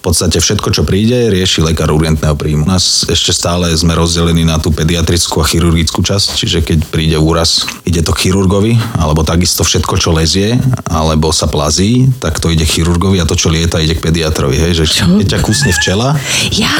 v 0.00 0.08
podstate 0.08 0.40
všetko, 0.40 0.72
čo 0.72 0.82
príde, 0.88 1.28
rieši 1.28 1.60
lekár 1.60 1.92
urgentného 1.92 2.32
príjmu. 2.32 2.64
U 2.64 2.70
nás 2.72 3.04
ešte 3.04 3.36
stále 3.36 3.68
sme 3.76 3.92
rozdelení 3.92 4.48
na 4.48 4.56
tú 4.56 4.72
pediatrickú 4.72 5.44
a 5.44 5.46
chirurgickú 5.46 6.00
časť, 6.00 6.40
čiže 6.40 6.58
keď 6.64 6.78
príde 6.88 7.16
úraz, 7.20 7.68
ide 7.84 8.00
to 8.00 8.16
k 8.16 8.32
chirurgovi, 8.32 8.80
alebo 8.96 9.28
takisto 9.28 9.60
všetko, 9.60 10.00
čo 10.00 10.16
lezie, 10.16 10.56
alebo 10.88 11.28
sa 11.36 11.52
plazí, 11.52 12.08
tak 12.16 12.40
to 12.40 12.48
ide 12.48 12.64
chirurgovi 12.64 13.20
a 13.20 13.28
to, 13.28 13.36
čo 13.36 13.52
lieta, 13.52 13.76
ide 13.76 13.92
k 13.92 14.00
pediatrovi. 14.00 14.56
Hej? 14.56 14.80
Že 14.80 14.84
keď 15.20 15.26
ťa 15.36 15.40
kusne 15.44 15.70
včela, 15.76 16.16
Ja, 16.56 16.72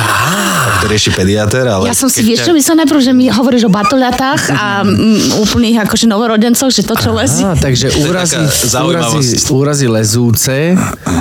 to 0.81 0.89
rieši 0.89 1.12
pediater, 1.12 1.69
ale... 1.69 1.93
ja 1.93 1.97
som 1.97 2.09
si, 2.09 2.25
vieš 2.25 2.41
ťa- 2.41 2.47
čo, 2.49 2.53
myslel 2.57 2.77
najprv, 2.81 3.00
že 3.05 3.12
mi 3.12 3.29
hovoríš 3.29 3.69
o 3.69 3.73
batoľatách 3.73 4.43
a 4.49 4.81
mm, 4.81 5.45
úplných 5.45 5.85
akože 5.85 6.09
novorodencoch, 6.09 6.73
že 6.73 6.89
to, 6.89 6.97
čo 6.97 7.12
lezí. 7.12 7.45
Takže 7.45 8.00
úrazy, 8.09 8.41
úrazy, 8.81 9.37
úrazy 9.53 9.87
lezúce, 9.93 10.73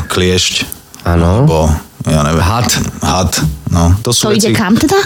kliešť. 0.07 0.79
Áno. 1.03 1.43
Alebo, 1.43 1.88
ja 2.07 2.23
neviem. 2.23 2.43
Had. 2.43 2.69
Had. 3.03 3.31
No, 3.69 3.93
to 4.01 4.09
sú 4.09 4.29
To 4.29 4.33
ide 4.33 4.49
veci, 4.49 4.57
kam 4.57 4.73
teda? 4.73 4.97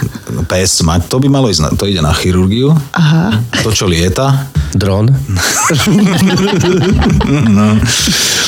Pes 0.48 0.80
mať, 0.88 1.12
to 1.12 1.20
by 1.20 1.28
malo 1.28 1.52
ísť, 1.52 1.62
na, 1.68 1.70
to 1.76 1.84
ide 1.84 2.00
na 2.00 2.16
chirurgiu. 2.16 2.72
Aha. 2.96 3.44
To, 3.60 3.76
čo 3.76 3.92
lieta. 3.92 4.48
dron. 4.72 5.12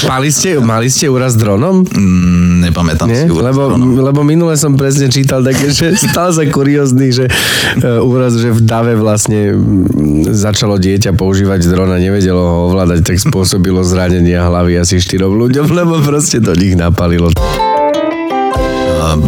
mali, 0.07 0.31
ste, 0.31 0.55
mali 0.63 0.87
ste 0.87 1.11
úraz 1.11 1.35
dronom? 1.35 1.83
Mm, 1.83 2.63
nepamätám 2.71 3.11
Nie? 3.11 3.27
si. 3.27 3.29
úraz 3.29 3.51
Lebo, 3.51 3.75
dronom. 3.75 3.99
lebo 3.99 4.23
minule 4.23 4.55
som 4.55 4.79
presne 4.79 5.11
čítal 5.11 5.43
také, 5.43 5.67
že 5.75 5.99
stal 5.99 6.31
sa 6.31 6.47
kuriózny, 6.47 7.11
že 7.11 7.27
e, 7.27 7.99
úraz, 7.99 8.39
že 8.39 8.55
v 8.55 8.63
dave 8.63 8.95
vlastne 8.95 9.51
mm, 9.51 10.31
začalo 10.31 10.79
dieťa 10.79 11.11
používať 11.11 11.67
dron 11.67 11.91
a 11.91 11.99
nevedelo 11.99 12.39
ho 12.39 12.55
ovládať, 12.71 13.03
tak 13.03 13.19
spôsobilo 13.19 13.83
zranenia 13.83 14.47
hlavy 14.47 14.79
asi 14.79 14.95
štyrom 14.95 15.35
ľuďom, 15.35 15.67
lebo 15.75 15.99
proste 15.99 16.39
to 16.39 16.55
nich 16.55 16.79
napalilo. 16.79 17.35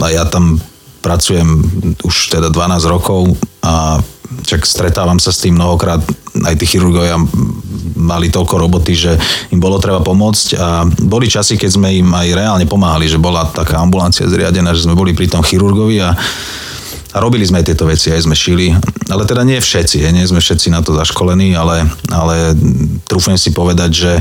A, 0.01 0.07
ja 0.11 0.27
tam 0.27 0.59
pracujem 0.99 1.47
už 2.03 2.35
teda 2.35 2.51
12 2.51 2.83
rokov 2.91 3.37
a 3.63 4.01
čak 4.43 4.67
stretávam 4.67 5.21
sa 5.23 5.31
s 5.31 5.39
tým 5.39 5.55
mnohokrát. 5.55 6.03
Aj 6.43 6.55
tí 6.59 6.67
chirurgovia 6.67 7.15
mali 7.97 8.29
toľko 8.29 8.55
roboty, 8.67 8.93
že 8.93 9.11
im 9.49 9.57
bolo 9.57 9.79
treba 9.79 10.03
pomôcť 10.03 10.47
a 10.59 10.85
boli 11.07 11.31
časy, 11.31 11.57
keď 11.57 11.71
sme 11.79 11.89
im 11.97 12.09
aj 12.11 12.27
reálne 12.35 12.65
pomáhali, 12.67 13.09
že 13.09 13.17
bola 13.17 13.47
taká 13.49 13.81
ambulancia 13.81 14.27
zriadená, 14.29 14.75
že 14.75 14.85
sme 14.85 14.93
boli 14.93 15.15
pri 15.15 15.31
tom 15.31 15.41
chirurgovi 15.41 15.97
a 16.03 16.11
a 17.15 17.23
robili 17.23 17.47
sme 17.47 17.63
aj 17.63 17.71
tieto 17.71 17.87
veci, 17.87 18.13
aj 18.13 18.29
sme 18.29 18.35
šili 18.37 18.77
ale 19.07 19.23
teda 19.23 19.43
nie 19.47 19.59
všetci, 19.59 20.03
nie 20.11 20.27
sme 20.27 20.43
všetci 20.43 20.67
na 20.67 20.83
to 20.83 20.91
zaškolení, 20.95 21.55
ale, 21.55 21.87
ale 22.11 22.51
trúfam 23.07 23.39
si 23.39 23.55
povedať, 23.55 23.91
že 23.91 24.11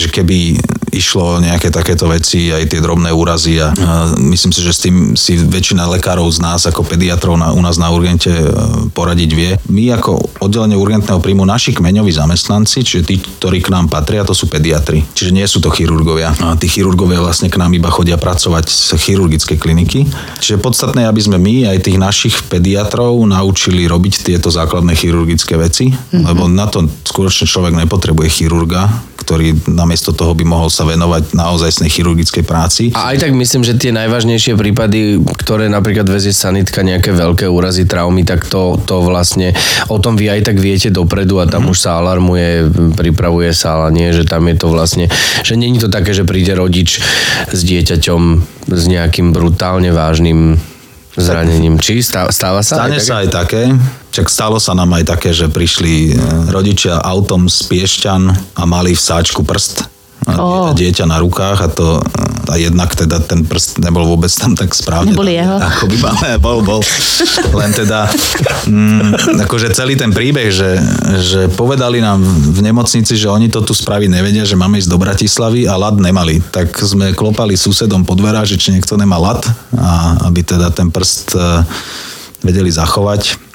že 0.00 0.08
keby 0.08 0.56
išlo 0.90 1.38
nejaké 1.38 1.70
takéto 1.70 2.10
veci, 2.10 2.50
aj 2.50 2.66
tie 2.66 2.82
drobné 2.82 3.14
úrazy 3.14 3.62
a, 3.62 3.70
a 3.70 3.92
myslím 4.18 4.50
si, 4.50 4.60
že 4.60 4.74
s 4.74 4.82
tým 4.82 5.14
si 5.14 5.38
väčšina 5.38 5.86
lekárov 5.98 6.26
z 6.28 6.42
nás 6.42 6.66
ako 6.66 6.82
pediatrov 6.82 7.38
na, 7.38 7.54
u 7.54 7.62
nás 7.62 7.78
na 7.78 7.88
urgente 7.94 8.30
e, 8.30 8.44
poradiť 8.90 9.30
vie. 9.30 9.50
My 9.70 9.94
ako 9.94 10.42
oddelenie 10.42 10.74
urgentného 10.74 11.22
príjmu, 11.22 11.46
naši 11.46 11.70
kmeňoví 11.70 12.10
zamestnanci, 12.10 12.82
čiže 12.82 13.06
tí, 13.06 13.16
ktorí 13.22 13.62
k 13.62 13.70
nám 13.70 13.86
patria, 13.86 14.26
to 14.26 14.34
sú 14.34 14.50
pediatri. 14.50 15.06
Čiže 15.14 15.30
nie 15.30 15.46
sú 15.46 15.62
to 15.62 15.70
chirurgovia. 15.70 16.34
A 16.42 16.58
tí 16.58 16.66
chirurgovia 16.66 17.22
vlastne 17.22 17.46
k 17.46 17.56
nám 17.56 17.70
iba 17.70 17.88
chodia 17.88 18.18
pracovať 18.18 18.66
z 18.66 18.98
chirurgickej 18.98 19.56
kliniky. 19.62 20.10
Čiže 20.42 20.58
podstatné, 20.58 21.06
aby 21.06 21.20
sme 21.22 21.38
my 21.38 21.70
aj 21.70 21.86
tých 21.86 21.98
našich 22.02 22.36
pediatrov 22.50 23.14
naučili 23.22 23.86
robiť 23.86 24.26
tieto 24.26 24.50
základné 24.50 24.98
chirurgické 24.98 25.54
veci, 25.54 25.94
mm-hmm. 25.94 26.24
lebo 26.26 26.50
na 26.50 26.66
to 26.66 26.82
skutočne 27.06 27.46
človek 27.46 27.74
nepotrebuje 27.78 28.28
chirurga, 28.42 28.90
ktorý 29.20 29.54
namiesto 29.90 30.14
toho 30.14 30.38
by 30.38 30.46
mohol 30.46 30.70
sa 30.70 30.86
venovať 30.86 31.34
naozajstnej 31.34 31.90
chirurgickej 31.90 32.46
práci. 32.46 32.94
A 32.94 33.10
aj 33.10 33.26
tak 33.26 33.34
myslím, 33.34 33.66
že 33.66 33.74
tie 33.74 33.90
najvážnejšie 33.90 34.54
prípady, 34.54 35.18
ktoré 35.18 35.66
napríklad 35.66 36.06
vezie 36.06 36.30
sanitka, 36.30 36.86
nejaké 36.86 37.10
veľké 37.10 37.50
úrazy, 37.50 37.90
traumy, 37.90 38.22
tak 38.22 38.46
to, 38.46 38.78
to 38.86 39.02
vlastne 39.02 39.50
o 39.90 39.98
tom 39.98 40.14
vy 40.14 40.30
aj 40.30 40.46
tak 40.46 40.62
viete 40.62 40.94
dopredu 40.94 41.42
a 41.42 41.50
tam 41.50 41.66
mm. 41.66 41.74
už 41.74 41.78
sa 41.82 41.98
alarmuje, 41.98 42.70
pripravuje 42.94 43.50
sa, 43.50 43.82
ale 43.82 43.98
nie, 43.98 44.14
že 44.14 44.22
tam 44.22 44.46
je 44.46 44.54
to 44.62 44.70
vlastne, 44.70 45.10
že 45.42 45.58
není 45.58 45.82
to 45.82 45.90
také, 45.90 46.14
že 46.14 46.22
príde 46.22 46.54
rodič 46.54 47.02
s 47.50 47.60
dieťaťom 47.66 48.22
s 48.70 48.84
nejakým 48.86 49.34
brutálne 49.34 49.90
vážnym 49.90 50.69
zranením. 51.20 51.76
Či 51.76 52.00
stáva, 52.00 52.32
stáva 52.32 52.60
sa? 52.64 52.80
Stane 52.80 52.96
aj 52.96 53.04
sa 53.04 53.14
aj 53.20 53.28
také. 53.28 53.62
Čak 54.10 54.26
stalo 54.26 54.56
sa 54.58 54.72
nám 54.74 54.90
aj 54.96 55.04
také, 55.06 55.30
že 55.30 55.46
prišli 55.46 55.94
e, 56.10 56.14
rodičia 56.50 56.98
autom 56.98 57.46
z 57.46 57.68
Piešťan 57.68 58.22
a 58.58 58.62
mali 58.66 58.96
v 58.96 59.00
sáčku 59.00 59.44
prst 59.44 59.89
a 60.28 60.76
dieťa 60.76 61.08
na 61.08 61.16
rukách 61.20 61.58
a 61.64 61.68
to 61.72 61.86
a 62.50 62.58
jednak 62.58 62.90
teda 62.98 63.22
ten 63.22 63.46
prst 63.46 63.78
nebol 63.78 64.02
vôbec 64.02 64.28
tam 64.34 64.58
tak 64.58 64.74
správne. 64.74 65.14
Neboli 65.14 65.38
jeho. 65.38 65.54
Ako 65.62 65.86
by 65.86 65.96
mal, 66.02 66.14
bol, 66.42 66.58
bol. 66.66 66.82
Len 67.54 67.70
teda 67.70 68.10
mm, 68.66 69.38
akože 69.46 69.70
celý 69.70 69.94
ten 69.94 70.10
príbeh, 70.10 70.50
že, 70.50 70.82
že 71.22 71.40
povedali 71.54 72.02
nám 72.02 72.18
v 72.26 72.58
nemocnici, 72.58 73.14
že 73.14 73.30
oni 73.30 73.46
to 73.46 73.62
tu 73.62 73.70
spraviť 73.70 74.10
nevedia, 74.10 74.42
že 74.42 74.58
máme 74.58 74.82
ísť 74.82 74.90
do 74.90 74.98
Bratislavy 74.98 75.70
a 75.70 75.78
lad 75.78 76.02
nemali. 76.02 76.42
Tak 76.50 76.74
sme 76.82 77.14
klopali 77.14 77.54
susedom 77.54 78.02
po 78.02 78.18
dverách, 78.18 78.50
že 78.50 78.58
či 78.58 78.74
niekto 78.74 78.98
nemá 78.98 79.14
lad 79.14 79.46
a 79.78 80.18
aby 80.26 80.42
teda 80.42 80.74
ten 80.74 80.90
prst 80.90 81.38
e, 81.38 81.40
vedeli 82.42 82.74
zachovať 82.74 83.49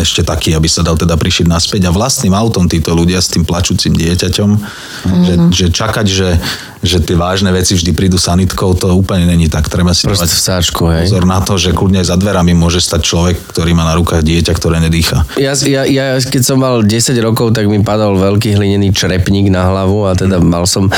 ešte 0.00 0.20
taký, 0.20 0.52
aby 0.52 0.68
sa 0.68 0.84
dal 0.84 1.00
teda 1.00 1.16
prišiť 1.16 1.48
naspäť 1.48 1.88
a 1.88 1.94
vlastným 1.94 2.36
autom 2.36 2.68
títo 2.68 2.92
ľudia 2.92 3.16
s 3.24 3.32
tým 3.32 3.48
plačúcim 3.48 3.96
dieťaťom, 3.96 4.50
mm. 4.52 5.24
že, 5.24 5.34
že 5.48 5.66
čakať, 5.72 6.06
že, 6.06 6.36
že 6.84 7.00
tie 7.00 7.16
vážne 7.16 7.48
veci 7.48 7.72
vždy 7.72 7.96
prídu 7.96 8.20
sanitkou, 8.20 8.76
to 8.76 8.92
úplne 8.92 9.24
není 9.24 9.48
tak. 9.48 9.72
Treba 9.72 9.96
si 9.96 10.04
dávať 10.04 10.28
v 10.28 10.42
sáčku, 10.44 10.82
hej. 10.92 11.08
pozor 11.08 11.24
na 11.24 11.40
to, 11.40 11.56
že 11.56 11.72
kľudne 11.72 12.04
aj 12.04 12.12
za 12.12 12.16
dverami 12.20 12.52
môže 12.52 12.84
stať 12.84 13.00
človek, 13.00 13.36
ktorý 13.48 13.72
má 13.72 13.88
na 13.88 13.96
rukách 13.96 14.20
dieťa, 14.20 14.52
ktoré 14.52 14.76
nedýcha. 14.76 15.24
Ja, 15.40 15.56
ja, 15.56 15.88
ja 15.88 16.20
keď 16.20 16.42
som 16.44 16.60
mal 16.60 16.84
10 16.84 17.16
rokov, 17.24 17.56
tak 17.56 17.64
mi 17.64 17.80
padol 17.80 18.20
veľký 18.20 18.60
hlinený 18.60 18.92
črepník 18.92 19.48
na 19.48 19.64
hlavu 19.72 20.04
a 20.04 20.12
teda 20.12 20.36
mal 20.36 20.68
som 20.68 20.84
e, 20.84 20.92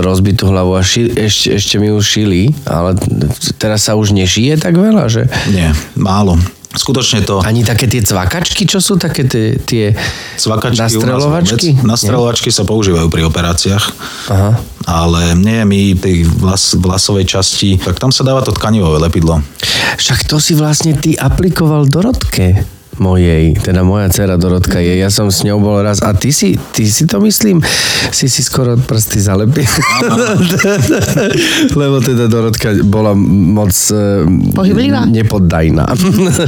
rozbitú 0.00 0.48
hlavu 0.48 0.76
a 0.76 0.80
ši, 0.80 1.12
ešte, 1.12 1.60
ešte 1.60 1.74
mi 1.76 1.92
už 1.92 2.04
šili, 2.04 2.56
ale 2.64 2.96
teraz 3.60 3.84
sa 3.84 4.00
už 4.00 4.16
nešije 4.16 4.56
tak 4.56 4.80
veľa, 4.80 5.12
že... 5.12 5.28
Nie, 5.52 5.76
málo. 5.92 6.40
Skutočne 6.74 7.22
to... 7.22 7.38
Ani 7.38 7.62
také 7.62 7.86
tie 7.86 8.02
cvakačky, 8.02 8.66
čo 8.66 8.82
sú 8.82 8.98
také 8.98 9.22
tie, 9.24 9.54
tie 9.62 9.94
cvakačky 10.36 10.82
nastrelovačky? 10.82 11.68
Nastrelovačky 11.86 12.50
sa 12.50 12.66
používajú 12.66 13.06
pri 13.06 13.22
operáciách. 13.30 13.84
Aha. 14.34 14.58
Ale 14.84 15.38
nie, 15.38 15.62
my 15.64 15.80
tej 15.96 16.26
vlas, 16.26 16.74
vlasovej 16.74 17.30
časti, 17.30 17.78
tak 17.78 18.02
tam 18.02 18.10
sa 18.10 18.26
dáva 18.26 18.42
to 18.42 18.52
tkanivové 18.52 19.00
lepidlo. 19.00 19.40
Však 19.96 20.26
to 20.26 20.42
si 20.42 20.58
vlastne 20.58 20.98
ty 20.98 21.14
aplikoval 21.14 21.86
Dorotke 21.86 22.66
mojej, 22.98 23.54
teda 23.58 23.82
moja 23.82 24.08
dcera 24.10 24.36
Dorotka 24.36 24.78
je, 24.78 25.00
ja 25.00 25.10
som 25.10 25.30
s 25.30 25.42
ňou 25.46 25.58
bol 25.58 25.82
raz 25.82 26.02
a 26.02 26.14
ty 26.14 26.30
si, 26.30 26.58
ty 26.72 26.86
si 26.86 27.06
to 27.06 27.20
myslím, 27.22 27.62
si 28.10 28.28
si 28.28 28.42
skoro 28.44 28.76
prsty 28.76 29.20
zalepil. 29.20 29.64
Lebo 31.80 31.98
teda 32.02 32.30
Dorotka 32.30 32.74
bola 32.84 33.16
moc 33.16 33.72
e, 33.90 34.26
Pohyblivá? 34.52 35.08
nepoddajná. 35.08 35.86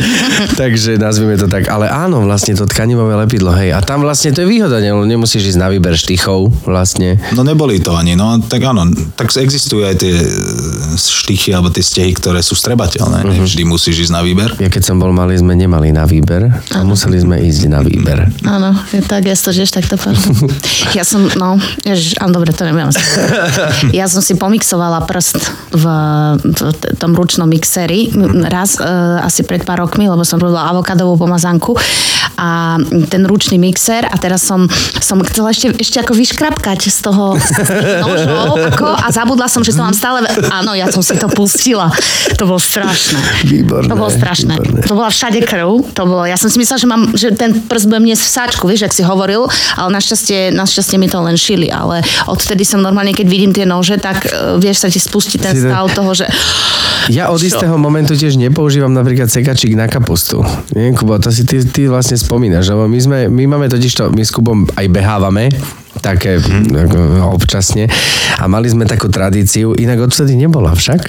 Takže 0.60 1.00
nazvime 1.00 1.40
to 1.40 1.48
tak. 1.48 1.70
Ale 1.70 1.88
áno, 1.88 2.22
vlastne 2.26 2.54
to 2.54 2.68
tkanivové 2.68 3.16
lepidlo, 3.16 3.54
hej. 3.56 3.72
A 3.72 3.80
tam 3.82 4.04
vlastne 4.04 4.34
to 4.34 4.44
je 4.44 4.48
výhoda, 4.48 4.82
ne? 4.82 4.92
nemusíš 4.92 5.54
ísť 5.54 5.60
na 5.60 5.68
výber 5.72 5.96
štychov 5.96 6.52
vlastne. 6.66 7.16
No 7.32 7.46
neboli 7.46 7.80
to 7.80 7.96
ani, 7.96 8.18
no 8.18 8.38
tak 8.44 8.66
áno, 8.66 8.90
tak 9.16 9.32
existujú 9.32 9.86
aj 9.86 9.96
tie 9.96 10.14
e, 10.14 10.24
štychy 10.98 11.54
alebo 11.54 11.72
tie 11.72 11.84
stehy, 11.84 12.12
ktoré 12.12 12.44
sú 12.44 12.58
strebateľné. 12.58 13.24
Uh-huh. 13.24 13.34
Nevždy 13.40 13.62
musíš 13.64 14.08
ísť 14.08 14.12
na 14.12 14.20
výber. 14.20 14.52
Ja 14.60 14.68
keď 14.68 14.92
som 14.92 14.96
bol 14.98 15.14
malý, 15.14 15.38
sme 15.38 15.56
nemali 15.56 15.94
na 15.94 16.04
výber 16.04 16.35
výber 16.36 16.52
a 16.76 16.84
museli 16.84 17.16
sme 17.20 17.40
ísť 17.40 17.62
na 17.72 17.80
výber. 17.80 18.28
Áno, 18.44 18.76
je 18.92 19.00
tak, 19.00 19.24
ja 19.24 19.34
to 19.36 19.50
tiež 19.52 19.72
takto 19.72 19.96
Ja 20.96 21.02
som, 21.04 21.28
no, 21.36 21.56
ježiš, 21.82 22.20
áno, 22.20 22.36
dobre, 22.36 22.52
to 22.52 22.68
neviem. 22.68 22.92
Ja 23.96 24.06
som 24.08 24.20
si 24.20 24.36
pomixovala 24.36 25.04
prst 25.08 25.40
v, 25.72 25.84
v 26.40 26.58
tom 27.00 27.16
ručnom 27.16 27.48
mixeri 27.48 28.12
raz, 28.48 28.76
uh, 28.80 29.20
asi 29.24 29.42
pred 29.44 29.64
pár 29.64 29.84
rokmi, 29.84 30.08
lebo 30.08 30.24
som 30.24 30.40
robila 30.40 30.68
avokadovú 30.68 31.16
pomazanku 31.16 31.76
a 32.36 32.76
ten 33.08 33.24
ručný 33.24 33.56
mixer 33.56 34.04
a 34.04 34.16
teraz 34.20 34.44
som, 34.44 34.68
som 35.00 35.24
chcela 35.24 35.50
ešte, 35.56 35.72
ešte 35.80 35.96
ako 36.04 36.12
vyškrapkať 36.12 36.92
z 36.92 36.98
toho 37.00 37.40
nožov 38.04 38.76
ako, 38.76 38.92
a 38.92 39.08
zabudla 39.08 39.48
som, 39.48 39.64
že 39.64 39.72
to 39.72 39.80
mám 39.80 39.96
stále... 39.96 40.20
Áno, 40.52 40.76
ja 40.76 40.92
som 40.92 41.00
si 41.00 41.16
to 41.16 41.32
pustila. 41.32 41.88
To 42.36 42.44
bolo 42.44 42.60
strašné. 42.60 43.20
Výborné. 43.48 43.88
To 43.88 43.96
bolo 43.96 44.12
strašné. 44.12 44.60
Výborné. 44.60 44.84
To 44.84 44.92
bola 44.92 45.08
všade 45.08 45.40
krv. 45.48 45.96
To 45.96 46.02
bolo, 46.04 46.25
ja 46.26 46.36
som 46.38 46.50
si 46.50 46.58
myslela, 46.60 46.80
že, 46.82 46.88
mám, 46.88 47.02
že 47.14 47.28
ten 47.34 47.54
prst 47.64 47.86
budem 47.88 48.12
niesť 48.12 48.22
v 48.22 48.30
sáčku, 48.30 48.64
vieš, 48.66 48.86
ak 48.86 48.94
si 48.94 49.02
hovoril, 49.06 49.46
ale 49.78 49.88
našťastie, 49.94 50.52
našťastie 50.52 50.96
mi 50.98 51.06
to 51.06 51.18
len 51.22 51.38
šili, 51.38 51.70
ale 51.70 52.02
odtedy 52.26 52.66
som 52.66 52.82
normálne, 52.82 53.14
keď 53.14 53.26
vidím 53.26 53.52
tie 53.54 53.64
nože, 53.64 53.98
tak 54.02 54.26
uh, 54.28 54.58
vieš 54.58 54.84
sa 54.84 54.88
ti 54.90 54.98
spustiť 54.98 55.38
ten 55.38 55.54
stav 55.54 55.86
toho, 55.94 56.10
že... 56.12 56.26
Ja 57.06 57.30
od 57.30 57.38
Čo? 57.38 57.54
istého 57.54 57.78
momentu 57.78 58.18
tiež 58.18 58.34
nepoužívam 58.34 58.90
napríklad 58.90 59.30
sekačík 59.30 59.78
na 59.78 59.86
kapustu. 59.86 60.42
Nie, 60.74 60.90
Kubo, 60.90 61.14
to 61.22 61.30
si 61.30 61.46
ty, 61.46 61.62
ty 61.62 61.86
vlastne 61.86 62.18
spomínaš, 62.18 62.74
lebo 62.74 62.90
my, 62.90 62.98
sme, 62.98 63.18
my 63.30 63.44
máme 63.46 63.66
totiž 63.70 63.92
to, 63.94 64.04
my 64.10 64.22
s 64.26 64.34
Kubom 64.34 64.66
aj 64.74 64.86
behávame, 64.90 65.54
také 66.00 66.38
mm. 66.40 67.22
občasne. 67.22 67.88
A 68.36 68.44
mali 68.46 68.68
sme 68.68 68.84
takú 68.84 69.08
tradíciu, 69.08 69.72
inak 69.76 70.10
odvtedy 70.10 70.36
nebola 70.36 70.76
však. 70.76 71.00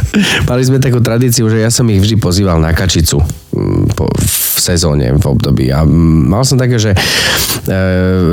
mali 0.50 0.62
sme 0.62 0.78
takú 0.78 1.02
tradíciu, 1.02 1.46
že 1.50 1.62
ja 1.62 1.70
som 1.70 1.86
ich 1.90 2.00
vždy 2.00 2.16
pozýval 2.20 2.62
na 2.62 2.70
kačicu 2.76 3.22
mm, 3.52 3.96
po, 3.96 4.06
v 4.10 4.58
sezóne, 4.58 5.14
v 5.14 5.24
období. 5.24 5.70
A 5.70 5.82
mal 5.86 6.42
som 6.42 6.58
také, 6.58 6.78
že 6.78 6.94
e, 6.94 6.98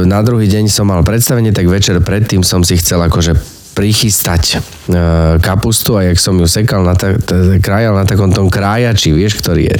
na 0.05 0.19
druhý 0.25 0.49
deň 0.49 0.69
som 0.69 0.89
mal 0.89 1.05
predstavenie, 1.05 1.53
tak 1.53 1.69
večer 1.69 2.01
predtým 2.01 2.41
som 2.41 2.61
si 2.65 2.77
chcel 2.77 3.01
akože 3.05 3.62
prichystať 3.73 4.43
e, 4.53 4.97
kapustu 5.41 5.97
a 5.97 6.05
jak 6.05 6.21
som 6.21 6.37
ju 6.37 6.45
sekal, 6.45 6.85
na 6.85 6.93
ta, 6.93 7.17
ta, 7.17 7.57
krajal 7.57 7.97
na 7.97 8.05
takom 8.05 8.29
tom 8.29 8.47
krájači, 8.47 9.09
vieš, 9.09 9.41
ktorý 9.41 9.73
je. 9.73 9.77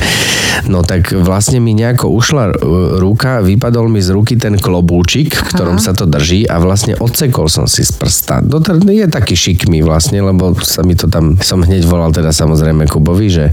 No 0.69 0.82
tak 0.82 1.13
vlastne 1.13 1.62
mi 1.62 1.77
nejako 1.77 2.10
ušla 2.13 2.58
ruka, 3.01 3.41
vypadol 3.45 3.89
mi 3.89 4.01
z 4.01 4.13
ruky 4.13 4.38
ten 4.38 4.58
klobúčik, 4.58 5.34
v 5.34 5.43
ktorom 5.53 5.77
Aha. 5.77 5.86
sa 5.86 5.93
to 5.93 6.10
drží 6.10 6.45
a 6.49 6.58
vlastne 6.58 6.97
odsekol 6.97 7.49
som 7.49 7.69
si 7.69 7.86
z 7.86 7.93
prsta. 7.93 8.41
Dotr- 8.41 8.82
je 8.82 9.06
taký 9.10 9.38
šikmý 9.38 9.86
vlastne, 9.86 10.21
lebo 10.21 10.58
sa 10.62 10.82
mi 10.82 10.97
to 10.97 11.10
tam, 11.10 11.38
som 11.41 11.62
hneď 11.62 11.86
volal 11.86 12.10
teda 12.13 12.34
samozrejme 12.34 12.89
Kubovi, 12.89 13.27
že 13.29 13.45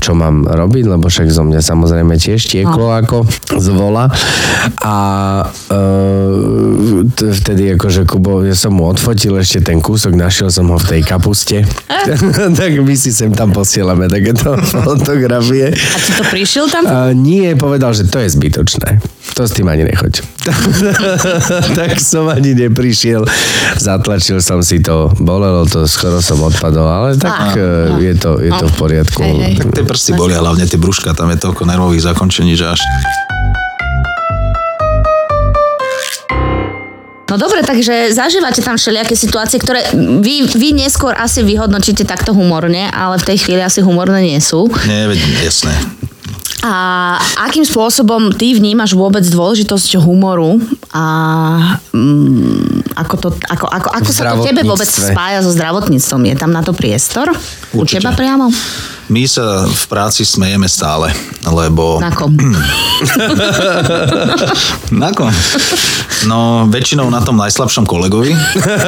čo 0.00 0.12
mám 0.12 0.44
robiť, 0.44 0.84
lebo 0.88 1.08
však 1.08 1.28
zo 1.32 1.44
mňa 1.44 1.60
samozrejme 1.64 2.16
tiež 2.16 2.40
tieklo 2.44 2.92
no. 2.92 2.96
ako 2.96 3.16
z 3.56 3.68
vola. 3.72 4.10
A 4.84 4.96
e, 5.68 5.78
vtedy 7.32 7.76
akože 7.76 8.04
Kubo, 8.08 8.44
ja 8.44 8.56
som 8.56 8.76
mu 8.76 8.88
odfotil 8.88 9.36
ešte 9.38 9.62
ten 9.62 9.77
ten 9.78 9.94
kúsok, 9.94 10.18
našiel 10.18 10.50
som 10.50 10.66
ho 10.74 10.76
v 10.82 10.86
tej 10.90 11.00
kapuste. 11.06 11.62
tak 12.58 12.70
my 12.82 12.94
si 12.98 13.14
sem 13.14 13.30
tam 13.30 13.54
posielame 13.54 14.10
takéto 14.10 14.58
fotografie. 14.74 15.70
A 15.70 15.96
ti 16.02 16.10
to 16.18 16.26
prišiel 16.26 16.66
tam? 16.66 16.82
A 16.82 17.14
nie, 17.14 17.54
povedal, 17.54 17.94
že 17.94 18.10
to 18.10 18.18
je 18.18 18.26
zbytočné. 18.26 18.98
To 19.38 19.46
s 19.46 19.54
tým 19.54 19.70
ani 19.70 19.86
nechoď. 19.86 20.18
tak 21.78 22.02
som 22.02 22.26
ani 22.26 22.58
neprišiel. 22.58 23.22
Zatlačil 23.78 24.42
som 24.42 24.66
si 24.66 24.82
to, 24.82 25.14
bolelo 25.22 25.62
to, 25.62 25.86
skoro 25.86 26.18
som 26.18 26.42
odpadol, 26.42 26.90
ale 26.90 27.14
tak 27.14 27.54
a, 27.54 28.02
e, 28.02 28.02
je, 28.02 28.14
to, 28.18 28.42
je 28.42 28.50
to 28.50 28.66
v 28.66 28.74
poriadku. 28.74 29.22
Hej, 29.22 29.38
hej. 29.38 29.54
Tak 29.62 29.78
tie 29.78 29.84
prsty 29.86 30.10
boli, 30.18 30.34
hlavne 30.34 30.66
tie 30.66 30.80
brúška, 30.80 31.14
tam 31.14 31.30
je 31.30 31.38
toľko 31.38 31.62
nervových 31.70 32.02
zakončení, 32.02 32.58
že 32.58 32.66
až... 32.66 32.82
No 37.28 37.36
dobre, 37.36 37.60
takže 37.60 38.16
zažívate 38.16 38.64
tam 38.64 38.80
všelijaké 38.80 39.12
situácie, 39.12 39.60
ktoré 39.60 39.84
vy, 40.24 40.48
vy 40.48 40.72
neskôr 40.72 41.12
asi 41.12 41.44
vyhodnotíte 41.44 42.08
takto 42.08 42.32
humorne, 42.32 42.88
ale 42.88 43.20
v 43.20 43.28
tej 43.28 43.44
chvíli 43.44 43.60
asi 43.60 43.84
humorné 43.84 44.24
nie 44.24 44.40
sú. 44.40 44.64
Nie, 44.88 45.12
jasné. 45.44 45.76
A 46.58 47.14
akým 47.46 47.62
spôsobom 47.62 48.34
ty 48.34 48.50
vnímaš 48.50 48.90
vôbec 48.90 49.22
dôležitosť 49.22 50.02
humoru 50.02 50.58
a 50.90 51.04
mm, 51.94 52.98
ako, 52.98 53.14
to, 53.14 53.28
ako, 53.46 53.70
ako, 53.70 53.88
ako 53.94 54.10
sa 54.10 54.34
to 54.34 54.42
tebe 54.42 54.66
vôbec 54.66 54.88
spája 54.90 55.38
so 55.46 55.54
zdravotníctvom? 55.54 56.20
Je 56.26 56.34
tam 56.34 56.50
na 56.50 56.66
to 56.66 56.74
priestor? 56.74 57.30
U 57.70 57.86
Určite. 57.86 58.02
teba 58.02 58.10
priamo? 58.10 58.50
My 59.08 59.24
sa 59.24 59.64
v 59.64 59.84
práci 59.88 60.20
smejeme 60.28 60.68
stále, 60.68 61.08
lebo... 61.48 61.96
Na 61.96 62.12
kom? 62.12 62.28
Na 65.02 65.08
kom? 65.16 65.32
No, 66.28 66.68
väčšinou 66.68 67.08
na 67.08 67.24
tom 67.24 67.40
najslabšom 67.40 67.88
kolegovi. 67.88 68.36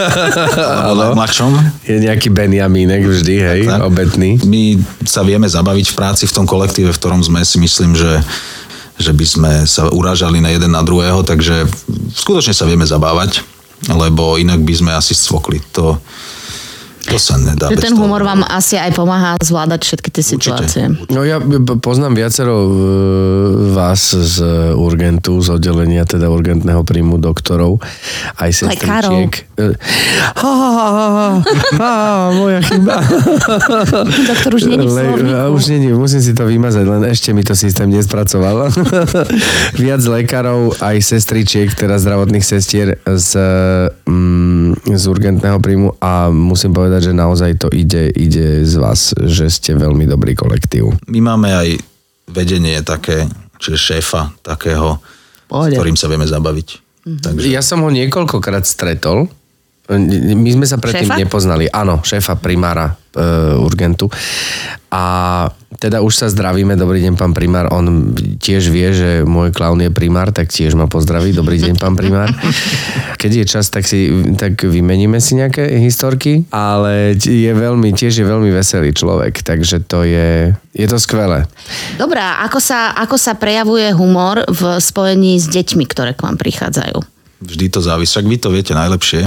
alebo 0.92 1.16
najmladšom. 1.16 1.50
Je 1.88 1.96
nejaký 2.04 2.28
Benjamínek 2.28 3.00
vždy, 3.00 3.34
hej, 3.40 3.60
Tak. 3.64 3.80
obetný. 3.80 4.36
My 4.44 4.76
sa 5.08 5.24
vieme 5.24 5.48
zabaviť 5.48 5.86
v 5.88 5.96
práci 5.96 6.24
v 6.28 6.34
tom 6.36 6.44
kolektíve, 6.44 6.92
v 6.92 7.00
ktorom 7.00 7.24
sme 7.24 7.40
si 7.46 7.56
myslím, 7.56 7.96
že 7.96 8.20
že 9.00 9.16
by 9.16 9.24
sme 9.24 9.52
sa 9.64 9.88
urážali 9.88 10.44
na 10.44 10.52
jeden 10.52 10.76
na 10.76 10.84
druhého, 10.84 11.24
takže 11.24 11.64
skutočne 12.12 12.52
sa 12.52 12.68
vieme 12.68 12.84
zabávať, 12.84 13.40
lebo 13.88 14.36
inak 14.36 14.60
by 14.60 14.74
sme 14.76 14.92
asi 14.92 15.16
scvokli. 15.16 15.56
To, 15.72 15.96
to 17.10 17.18
sa 17.18 17.34
nedá. 17.36 17.66
Že 17.68 17.76
bez 17.76 17.84
ten 17.84 17.94
toho. 17.94 18.02
humor 18.06 18.22
vám 18.22 18.46
asi 18.46 18.78
aj 18.78 18.94
pomáha 18.94 19.34
zvládať 19.42 19.80
všetky 19.82 20.08
tie 20.14 20.24
situácie. 20.24 20.84
No 21.10 21.26
ja 21.26 21.42
poznám 21.82 22.14
viacero 22.14 22.70
vás 23.74 24.14
z 24.14 24.36
urgentu, 24.78 25.42
z 25.42 25.58
oddelenia 25.58 26.06
teda 26.06 26.30
urgentného 26.30 26.86
príjmu 26.86 27.18
doktorov, 27.18 27.82
aj 28.38 28.50
sestričiek. 28.54 29.32
Ha, 30.40 30.48
ha, 30.48 30.70
ha, 30.72 30.88
ha, 30.88 31.08
ha, 31.12 31.20
ha, 31.76 32.32
moja 32.32 32.64
chyba. 32.64 32.96
Doktor 34.30 34.56
už 34.56 34.72
není 34.72 34.88
už 35.60 35.66
není, 35.66 35.92
musím 35.92 36.22
si 36.22 36.34
to 36.34 36.46
vymazať, 36.46 36.84
len 36.86 37.02
ešte 37.04 37.32
mi 37.36 37.44
to 37.44 37.56
systém 37.56 37.90
nespracoval. 37.90 38.72
Viac 39.82 40.02
lekárov, 40.04 40.80
aj 40.80 40.96
sestričiek, 41.02 41.68
teda 41.74 41.98
zdravotných 42.00 42.44
sestier 42.44 42.96
z, 43.04 43.30
mm, 44.06 44.59
z 44.94 45.04
urgentného 45.06 45.58
príjmu 45.58 45.98
a 45.98 46.28
musím 46.28 46.72
povedať, 46.72 47.10
že 47.10 47.12
naozaj 47.12 47.60
to 47.60 47.68
ide, 47.70 48.10
ide 48.10 48.62
z 48.62 48.74
vás, 48.78 49.12
že 49.14 49.50
ste 49.50 49.74
veľmi 49.74 50.06
dobrý 50.06 50.34
kolektív. 50.34 50.94
My 51.06 51.20
máme 51.20 51.50
aj 51.50 51.68
vedenie 52.30 52.78
také, 52.80 53.26
čiže 53.58 53.76
šéfa 53.98 54.34
takého, 54.40 54.98
Pohode. 55.46 55.74
s 55.74 55.78
ktorým 55.78 55.98
sa 55.98 56.06
vieme 56.06 56.24
zabaviť. 56.24 56.68
Takže 57.00 57.46
Ja 57.50 57.60
som 57.60 57.82
ho 57.82 57.90
niekoľkokrát 57.90 58.62
stretol. 58.62 59.26
My 59.90 60.50
sme 60.54 60.70
sa 60.70 60.78
predtým 60.78 61.10
Šéfa? 61.10 61.18
nepoznali. 61.18 61.66
Áno, 61.66 61.98
šéfa 61.98 62.38
primára 62.38 62.94
e, 63.10 63.58
Urgentu. 63.58 64.06
A 64.86 65.02
teda 65.78 66.02
už 66.02 66.16
sa 66.18 66.26
zdravíme. 66.26 66.74
Dobrý 66.74 66.98
deň, 67.04 67.14
pán 67.14 67.30
primár. 67.30 67.70
On 67.70 68.10
tiež 68.42 68.74
vie, 68.74 68.90
že 68.90 69.10
môj 69.22 69.54
klaun 69.54 69.78
je 69.78 69.92
primár, 69.92 70.34
tak 70.34 70.50
tiež 70.50 70.74
ma 70.74 70.90
pozdraví. 70.90 71.30
Dobrý 71.30 71.62
deň, 71.62 71.78
pán 71.78 71.94
primár. 71.94 72.34
Keď 73.20 73.30
je 73.30 73.44
čas, 73.46 73.70
tak, 73.70 73.86
si, 73.86 74.10
tak 74.34 74.58
vymeníme 74.58 75.20
si 75.22 75.38
nejaké 75.38 75.78
historky, 75.78 76.48
ale 76.50 77.14
je 77.20 77.52
veľmi, 77.52 77.94
tiež 77.94 78.18
je 78.18 78.26
veľmi 78.26 78.50
veselý 78.50 78.90
človek, 78.96 79.44
takže 79.44 79.84
to 79.86 80.02
je, 80.02 80.56
je 80.74 80.86
to 80.88 80.98
skvelé. 80.98 81.46
Dobrá, 82.00 82.42
ako 82.42 82.58
sa, 82.58 82.96
ako 82.96 83.20
sa 83.20 83.36
prejavuje 83.36 83.92
humor 83.94 84.42
v 84.48 84.80
spojení 84.80 85.38
s 85.38 85.46
deťmi, 85.46 85.84
ktoré 85.86 86.16
k 86.16 86.24
vám 86.24 86.40
prichádzajú? 86.40 87.20
vždy 87.40 87.66
to 87.72 87.80
závisí. 87.80 88.12
Však 88.12 88.28
vy 88.28 88.36
to 88.36 88.48
viete 88.52 88.72
najlepšie. 88.76 89.26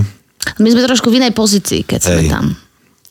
My 0.61 0.69
sme 0.69 0.85
trošku 0.85 1.09
v 1.09 1.23
inej 1.23 1.33
pozícii, 1.33 1.81
keď 1.83 1.99
sme 1.99 2.21
Hej. 2.23 2.29
tam. 2.29 2.45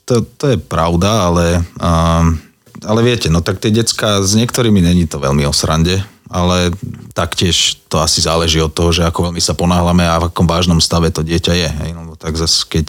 To, 0.07 0.23
to 0.23 0.55
je 0.55 0.59
pravda, 0.59 1.31
ale, 1.31 1.63
um, 1.79 2.39
ale 2.83 3.01
viete, 3.03 3.31
no 3.31 3.43
tak 3.43 3.63
tie 3.63 3.71
decka 3.71 4.23
s 4.23 4.35
niektorými 4.35 4.83
není 4.83 5.07
to 5.07 5.23
veľmi 5.23 5.47
o 5.47 5.55
srande, 5.55 6.03
ale 6.33 6.73
taktiež 7.13 7.77
to 7.93 8.01
asi 8.01 8.25
záleží 8.25 8.57
od 8.59 8.73
toho, 8.73 8.91
že 8.91 9.05
ako 9.05 9.31
veľmi 9.31 9.43
sa 9.43 9.53
ponáhľame 9.53 10.05
a 10.09 10.21
v 10.23 10.27
akom 10.33 10.49
vážnom 10.49 10.81
stave 10.81 11.13
to 11.13 11.21
dieťa 11.21 11.53
je. 11.53 11.69
Hej, 11.69 11.91
no, 11.93 12.17
tak 12.17 12.41
zase 12.41 12.65
keď 12.65 12.87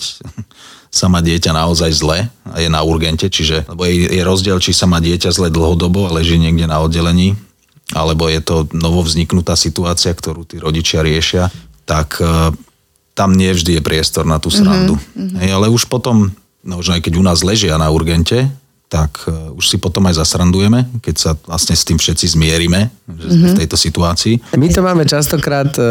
sa 1.03 1.12
má 1.12 1.19
dieťa 1.19 1.51
naozaj 1.51 1.91
zle 1.91 2.32
a 2.47 2.56
je 2.62 2.69
na 2.71 2.79
urgente, 2.86 3.27
čiže 3.27 3.67
lebo 3.67 3.84
je, 3.84 4.08
je 4.08 4.23
rozdiel, 4.23 4.58
či 4.63 4.71
sa 4.71 4.88
má 4.88 5.03
dieťa 5.03 5.29
zle 5.36 5.51
dlhodobo 5.51 6.08
a 6.08 6.15
leží 6.15 6.39
niekde 6.39 6.69
na 6.69 6.79
oddelení, 6.79 7.36
alebo 7.91 8.32
je 8.32 8.39
to 8.39 8.65
novovzniknutá 8.71 9.60
situácia, 9.60 10.15
ktorú 10.15 10.47
tí 10.47 10.58
rodičia 10.58 11.03
riešia, 11.03 11.51
tak 11.84 12.17
eh, 12.23 12.56
tam 13.13 13.36
nie 13.38 13.53
vždy 13.53 13.77
je 13.77 13.82
priestor 13.86 14.25
na 14.25 14.41
tú 14.41 14.49
srandu. 14.49 14.97
Mm-hmm. 14.97 15.38
Hej, 15.43 15.49
ale 15.53 15.67
už 15.69 15.86
potom, 15.86 16.34
no 16.65 16.82
už 16.82 16.97
aj 16.97 17.01
keď 17.06 17.13
u 17.19 17.23
nás 17.23 17.45
ležia 17.45 17.77
na 17.77 17.93
urgente, 17.93 18.49
tak 18.93 19.25
uh, 19.25 19.58
už 19.58 19.65
si 19.65 19.77
potom 19.82 20.06
aj 20.06 20.21
zasrandujeme, 20.21 20.86
keď 21.01 21.15
sa 21.17 21.32
vlastne 21.49 21.73
s 21.73 21.82
tým 21.82 21.97
všetci 21.97 22.38
zmierime, 22.38 22.93
že 23.10 23.27
sme 23.34 23.47
v 23.58 23.60
tejto 23.65 23.73
situácii. 23.73 24.53
My 24.53 24.69
to 24.69 24.86
máme 24.86 25.10
častokrát 25.10 25.73
e, 25.75 25.84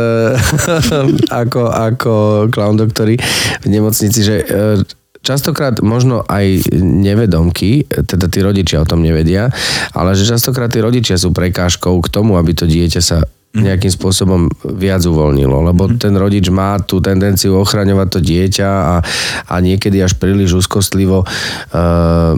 ako, 1.43 1.63
ako 1.67 2.13
clown 2.55 2.79
doktori 2.79 3.19
v 3.61 3.67
nemocnici, 3.67 4.23
že 4.23 4.37
e, 4.41 4.87
častokrát 5.27 5.83
možno 5.83 6.23
aj 6.31 6.71
nevedomky, 6.79 7.91
teda 7.91 8.31
tí 8.31 8.39
rodičia 8.39 8.83
o 8.83 8.87
tom 8.87 9.03
nevedia, 9.03 9.51
ale 9.91 10.15
že 10.15 10.23
častokrát 10.23 10.71
tí 10.71 10.79
rodičia 10.79 11.19
sú 11.19 11.35
prekážkou 11.35 11.99
k 12.03 12.09
tomu, 12.09 12.39
aby 12.39 12.55
to 12.55 12.71
dieťa 12.71 13.03
sa 13.03 13.27
nejakým 13.53 13.93
spôsobom 13.93 14.49
viac 14.65 15.05
uvoľnilo, 15.05 15.69
lebo 15.69 15.85
ten 16.01 16.17
rodič 16.17 16.49
má 16.49 16.81
tú 16.81 17.05
tendenciu 17.05 17.61
ochraňovať 17.61 18.09
to 18.09 18.21
dieťa 18.25 18.71
a, 18.71 18.95
a 19.45 19.55
niekedy 19.61 20.01
až 20.01 20.17
príliš 20.17 20.65
úzkostlivo 20.65 21.29
uh, 21.29 22.33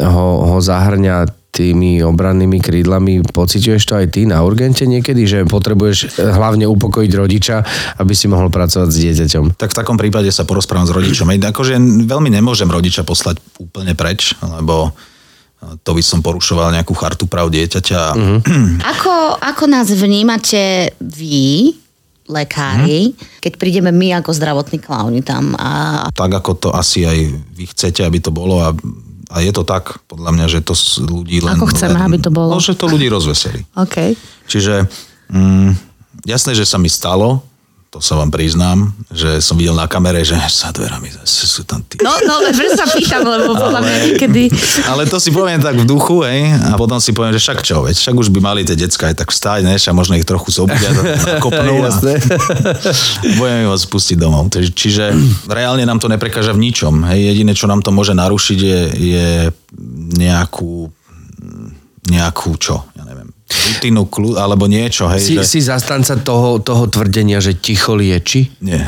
ho, 0.00 0.28
ho 0.48 0.58
zahrňa 0.58 1.28
tými 1.56 2.04
obrannými 2.04 2.60
krídlami. 2.60 3.24
Pociťuješ 3.24 3.82
to 3.88 3.96
aj 3.96 4.06
ty 4.12 4.28
na 4.28 4.44
urgente 4.44 4.84
niekedy, 4.84 5.24
že 5.24 5.38
potrebuješ 5.48 6.20
eh, 6.20 6.28
hlavne 6.28 6.68
upokojiť 6.68 7.12
rodiča, 7.16 7.56
aby 7.96 8.12
si 8.12 8.28
mohol 8.28 8.52
pracovať 8.52 8.88
s 8.92 9.00
dieťaťom? 9.00 9.56
Tak 9.56 9.72
v 9.72 9.78
takom 9.80 9.96
prípade 9.96 10.28
sa 10.28 10.44
porozprávam 10.44 10.84
s 10.84 10.92
rodičom. 10.92 11.32
Akože 11.32 11.80
veľmi 12.04 12.28
nemôžem 12.28 12.68
rodiča 12.68 13.08
poslať 13.08 13.40
úplne 13.56 13.96
preč, 13.96 14.36
lebo 14.44 14.92
to 15.82 15.90
by 15.92 16.02
som 16.02 16.22
porušoval 16.22 16.70
nejakú 16.70 16.94
chartu 16.94 17.26
práv 17.26 17.50
dieťaťa. 17.50 18.00
Mm-hmm. 18.14 18.84
Ako, 18.84 19.40
ako 19.42 19.64
nás 19.66 19.90
vnímate 19.90 20.94
vy, 21.02 21.74
lekári, 22.26 23.14
keď 23.38 23.52
prídeme 23.54 23.94
my 23.94 24.18
ako 24.18 24.34
zdravotní 24.34 24.82
klauni 24.82 25.22
tam 25.22 25.54
a 25.54 26.06
Tak 26.10 26.42
ako 26.42 26.52
to 26.58 26.68
asi 26.74 27.06
aj 27.06 27.18
vy 27.54 27.64
chcete, 27.70 28.02
aby 28.02 28.18
to 28.18 28.34
bolo 28.34 28.58
a, 28.62 28.74
a 29.30 29.36
je 29.42 29.52
to 29.54 29.62
tak, 29.62 30.02
podľa 30.10 30.34
mňa, 30.34 30.46
že 30.50 30.60
to 30.66 30.74
s- 30.74 30.98
ľudí 30.98 31.38
len... 31.38 31.54
Ako 31.54 31.70
chceme, 31.70 31.94
len, 31.94 32.02
aby 32.02 32.18
to 32.18 32.30
bolo. 32.34 32.58
No, 32.58 32.62
že 32.62 32.74
to 32.74 32.90
ľudí 32.90 33.06
rozveselí. 33.06 33.62
OK. 33.78 34.18
Čiže 34.50 34.90
mm, 35.30 35.70
jasné, 36.26 36.58
že 36.58 36.66
sa 36.66 36.82
mi 36.82 36.90
stalo, 36.90 37.46
to 37.96 38.04
sa 38.04 38.20
vám 38.20 38.28
priznám, 38.28 38.92
že 39.08 39.40
som 39.40 39.56
videl 39.56 39.72
na 39.72 39.88
kamere, 39.88 40.20
že 40.20 40.36
za 40.52 40.68
dverami 40.68 41.08
zase 41.08 41.48
sú 41.48 41.64
tam 41.64 41.80
tí. 41.80 41.96
No, 42.04 42.12
no, 42.28 42.44
preto 42.52 42.76
sa 42.76 42.84
pýtam, 42.92 43.24
lebo 43.24 43.56
podľa 43.64 43.80
mňa 43.80 43.96
niekedy... 44.04 44.52
Ale 44.84 45.08
to 45.08 45.16
si 45.16 45.32
poviem 45.32 45.64
tak 45.64 45.80
v 45.80 45.88
duchu, 45.88 46.20
hej, 46.28 46.52
a 46.60 46.76
potom 46.76 47.00
si 47.00 47.16
poviem, 47.16 47.32
že 47.32 47.40
však 47.40 47.64
čo, 47.64 47.88
veď 47.88 47.96
však 47.96 48.12
už 48.20 48.28
by 48.36 48.40
mali 48.44 48.68
tie 48.68 48.76
decka 48.76 49.08
aj 49.08 49.16
tak 49.24 49.32
vstať, 49.32 49.64
ne, 49.64 49.80
však 49.80 49.96
možno 49.96 50.20
ich 50.20 50.28
trochu 50.28 50.52
zobudia, 50.52 50.92
kopnú 51.44 51.88
a 51.88 51.90
budeme 53.40 53.64
ho 53.64 53.76
spustiť 53.80 54.16
domov. 54.20 54.52
Čiže, 54.52 54.70
čiže 54.76 55.04
reálne 55.48 55.88
nám 55.88 55.96
to 55.96 56.12
neprekáža 56.12 56.52
v 56.52 56.68
ničom. 56.68 57.00
Hej, 57.08 57.32
jediné, 57.32 57.56
čo 57.56 57.64
nám 57.64 57.80
to 57.80 57.96
môže 57.96 58.12
narušiť, 58.12 58.58
je, 58.60 58.80
je 58.92 59.28
nejakú, 60.20 60.92
nejakú 62.12 62.50
čo, 62.60 62.84
ja 62.92 63.08
neviem, 63.08 63.32
rutinu, 63.46 64.06
kľu, 64.06 64.34
alebo 64.36 64.66
niečo, 64.66 65.06
hej, 65.06 65.22
Si, 65.22 65.34
že... 65.38 65.46
si 65.46 65.60
zastanca 65.62 66.18
toho, 66.18 66.58
toho 66.58 66.86
tvrdenia, 66.86 67.38
že 67.38 67.54
ticho 67.54 67.94
lieči? 67.94 68.50
Nie. 68.58 68.82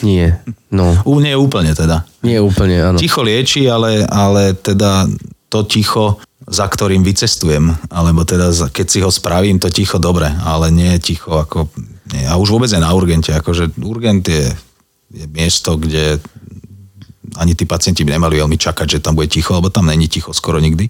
Nie. 0.00 0.38
No, 0.70 0.94
U, 1.02 1.18
nie 1.18 1.34
úplne 1.34 1.74
teda. 1.74 2.06
nie 2.22 2.38
úplne, 2.38 2.78
áno. 2.80 2.98
Ticho 2.98 3.22
lieči, 3.22 3.66
ale, 3.66 4.06
ale 4.06 4.54
teda 4.54 5.10
to 5.50 5.66
ticho, 5.66 6.18
za 6.46 6.66
ktorým 6.66 7.02
vycestujem, 7.02 7.74
alebo 7.88 8.22
teda 8.22 8.50
za- 8.50 8.70
keď 8.70 8.86
si 8.86 8.98
ho 9.00 9.10
spravím, 9.10 9.58
to 9.58 9.66
ticho 9.66 9.98
dobre, 9.98 10.30
ale 10.42 10.70
nie 10.70 10.94
je 10.98 11.14
ticho 11.14 11.34
ako... 11.34 11.66
Nie. 12.12 12.28
A 12.28 12.36
už 12.36 12.52
vôbec 12.52 12.68
je 12.68 12.78
na 12.78 12.92
urgente, 12.92 13.32
akože 13.32 13.80
urgent 13.80 14.22
je, 14.22 14.46
je 15.10 15.24
miesto, 15.26 15.74
kde 15.74 16.20
ani 17.34 17.56
tí 17.56 17.64
pacienti 17.64 18.04
by 18.04 18.14
nemali 18.14 18.38
veľmi 18.38 18.54
čakať, 18.54 18.86
že 18.86 19.02
tam 19.02 19.16
bude 19.16 19.26
ticho, 19.26 19.56
lebo 19.56 19.72
tam 19.72 19.88
není 19.88 20.06
ticho 20.06 20.30
skoro 20.30 20.60
nikdy. 20.60 20.86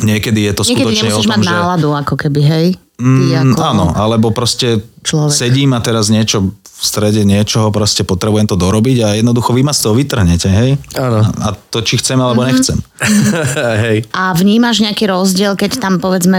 Niekedy 0.00 0.40
je 0.42 0.52
to 0.52 0.62
Niekedy 0.62 0.94
skutočne 0.94 1.00
o 1.00 1.10
nemusíš 1.10 1.24
tom, 1.24 1.32
mať 1.32 1.40
že... 1.40 1.50
náladu, 1.50 1.88
ako 1.92 2.14
keby, 2.16 2.40
hej? 2.42 2.66
Ty 2.74 2.86
Mm, 2.98 3.54
ako... 3.54 3.62
Áno, 3.62 3.86
alebo 3.94 4.34
proste 4.34 4.82
človek. 5.00 5.30
sedím 5.30 5.70
a 5.70 5.78
teraz 5.78 6.10
niečo 6.10 6.50
v 6.50 6.82
strede 6.84 7.22
niečoho, 7.22 7.70
proste 7.70 8.02
potrebujem 8.02 8.42
to 8.44 8.54
dorobiť 8.54 8.96
a 9.00 9.08
jednoducho 9.14 9.50
vy 9.50 9.62
ma 9.62 9.70
z 9.70 9.82
toho 9.82 9.94
vytrhnete, 9.94 10.46
hej? 10.46 10.70
Áno. 10.94 11.22
A, 11.22 11.30
a 11.44 11.58
to 11.70 11.78
či 11.80 11.94
chcem 11.96 12.14
alebo 12.16 12.42
Mhm. 12.42 12.48
nechcem. 12.48 12.78
Hej. 13.82 13.98
A 14.10 14.30
vnímaš 14.32 14.78
nejaký 14.80 15.06
rozdiel, 15.06 15.54
keď 15.54 15.78
tam 15.78 15.98
povedzme 15.98 16.38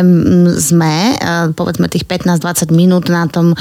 sme, 0.58 1.15
e, 1.15 1.26
povedzme 1.54 1.88
tých 1.88 2.04
15-20 2.04 2.43
minút 2.69 3.08
na 3.08 3.24
tom, 3.26 3.52
e, 3.52 3.56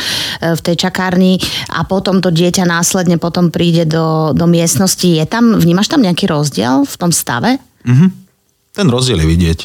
v 0.51 0.61
tej 0.61 0.79
čakárni 0.81 1.39
a 1.69 1.83
potom 1.83 2.19
to 2.19 2.31
dieťa 2.31 2.63
následne 2.65 3.15
potom 3.15 3.51
príde 3.51 3.87
do, 3.87 4.31
do 4.33 4.47
miestnosti. 4.47 5.07
Je 5.09 5.23
tam, 5.23 5.55
vnímaš 5.55 5.87
tam 5.87 5.99
nejaký 5.99 6.27
rozdiel 6.27 6.83
v 6.83 6.95
tom 6.95 7.11
stave? 7.11 7.63
Mhm. 7.87 8.07
Ten 8.73 8.87
rozdiel 8.87 9.19
je 9.19 9.29
vidieť. 9.29 9.59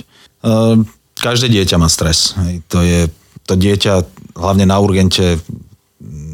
Uh, 0.44 0.84
každé 1.16 1.48
dieťa 1.48 1.80
má 1.80 1.88
stres. 1.88 2.36
To 2.70 2.84
je, 2.84 3.08
to 3.48 3.56
dieťa 3.56 4.04
hlavne 4.36 4.68
na 4.68 4.78
urgente 4.78 5.40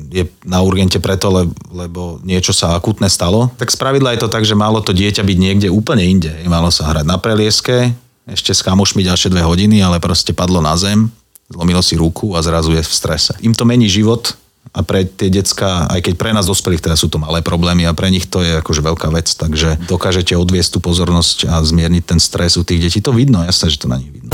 je 0.10 0.26
na 0.42 0.66
urgente 0.66 0.98
preto, 0.98 1.30
le, 1.30 1.44
lebo 1.70 2.18
niečo 2.26 2.50
sa 2.50 2.74
akutné 2.74 3.14
stalo. 3.14 3.54
Tak 3.62 3.70
spravidla 3.70 4.18
je 4.18 4.26
to 4.26 4.34
tak, 4.34 4.42
že 4.42 4.58
malo 4.58 4.82
to 4.82 4.90
dieťa 4.90 5.22
byť 5.22 5.38
niekde 5.38 5.70
úplne 5.70 6.02
inde. 6.02 6.34
Malo 6.50 6.74
sa 6.74 6.90
hrať 6.90 7.06
na 7.06 7.22
prelieske, 7.22 7.94
ešte 8.26 8.50
s 8.54 8.66
kamošmi 8.66 9.06
ďalšie 9.06 9.30
dve 9.30 9.46
hodiny, 9.46 9.86
ale 9.86 10.02
proste 10.02 10.34
padlo 10.34 10.66
na 10.66 10.74
zem, 10.82 11.14
zlomilo 11.46 11.82
si 11.86 11.94
ruku 11.94 12.34
a 12.34 12.42
zrazu 12.42 12.74
je 12.74 12.82
v 12.82 12.90
strese. 12.90 13.38
Im 13.46 13.54
to 13.54 13.70
mení 13.70 13.86
život 13.86 14.34
a 14.70 14.86
pre 14.86 15.02
tie 15.02 15.34
decka, 15.34 15.90
aj 15.90 16.06
keď 16.06 16.14
pre 16.14 16.30
nás 16.30 16.46
dospelých 16.46 16.86
teda 16.86 16.94
sú 16.94 17.10
to 17.10 17.18
malé 17.18 17.42
problémy 17.42 17.90
a 17.90 17.98
pre 17.98 18.14
nich 18.14 18.30
to 18.30 18.46
je 18.46 18.62
akože 18.62 18.86
veľká 18.86 19.10
vec, 19.10 19.26
takže 19.26 19.82
dokážete 19.90 20.38
odviesť 20.38 20.78
tú 20.78 20.80
pozornosť 20.80 21.50
a 21.50 21.58
zmierniť 21.66 22.04
ten 22.06 22.20
stres 22.22 22.54
u 22.54 22.62
tých 22.62 22.86
detí. 22.86 23.00
To 23.02 23.10
vidno, 23.10 23.42
jasné, 23.42 23.74
že 23.74 23.82
to 23.82 23.90
na 23.90 23.98
nich 23.98 24.14
vidno. 24.14 24.30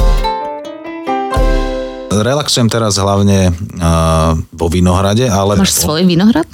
Relaxujem 2.11 2.71
teraz 2.71 2.95
hlavne 2.95 3.51
uh, 3.51 4.35
vo 4.55 4.67
Vinohrade, 4.71 5.27
ale... 5.27 5.59
Máš 5.59 5.83
svoj 5.83 6.07
vinohrad? 6.07 6.47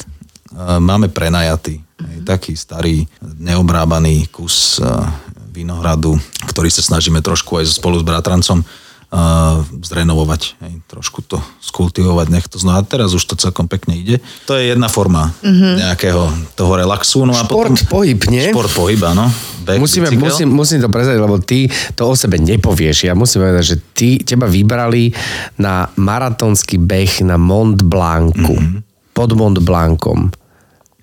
Uh, 0.49 0.81
máme 0.81 1.09
prenajatý. 1.09 1.81
Mm-hmm. 1.81 2.25
Taký 2.25 2.53
starý, 2.57 3.05
neobrábaný 3.21 4.25
kus 4.33 4.81
uh, 4.81 5.05
vinohradu, 5.53 6.17
ktorý 6.49 6.69
sa 6.73 6.81
snažíme 6.81 7.21
trošku 7.21 7.61
aj 7.61 7.77
spolu 7.77 8.01
s 8.01 8.05
bratrancom 8.07 8.65
uh, 9.11 9.61
zrenovovať, 9.83 10.41
hej, 10.63 10.73
trošku 10.87 11.21
to 11.27 11.37
skultivovať, 11.59 12.27
nech 12.31 12.47
to 12.47 12.57
znamená. 12.57 12.87
Teraz 12.87 13.11
už 13.11 13.23
to 13.27 13.35
celkom 13.35 13.67
pekne 13.67 13.99
ide. 13.99 14.23
To 14.47 14.55
je 14.55 14.71
jedna 14.71 14.87
forma 14.87 15.35
mm-hmm. 15.43 15.73
nejakého 15.85 16.23
toho 16.55 16.73
relaxu. 16.79 17.27
No 17.27 17.35
a 17.35 17.43
šport, 17.43 17.75
potom, 17.75 17.91
pohyb, 17.91 18.19
nie? 18.31 18.49
Šport, 18.49 18.71
pohyb, 18.71 18.99
áno. 19.03 19.27
Back, 19.61 19.77
Musíme, 19.77 20.09
musím, 20.17 20.49
musím 20.49 20.81
to 20.81 20.89
prezrieť, 20.89 21.21
lebo 21.21 21.37
ty 21.37 21.69
to 21.93 22.09
o 22.09 22.17
sebe 22.17 22.41
nepovieš. 22.41 23.05
Ja 23.05 23.13
musím 23.13 23.45
povedať, 23.45 23.65
že 23.67 23.77
ty, 23.93 24.09
teba 24.25 24.49
vybrali 24.49 25.13
na 25.61 25.85
maratónsky 25.99 26.81
beh 26.81 27.21
na 27.27 27.37
Mont 27.37 27.77
Blancu. 27.85 28.57
Mm-hmm. 28.57 29.13
Pod 29.13 29.29
Mont 29.37 29.59
Blancom. 29.61 30.40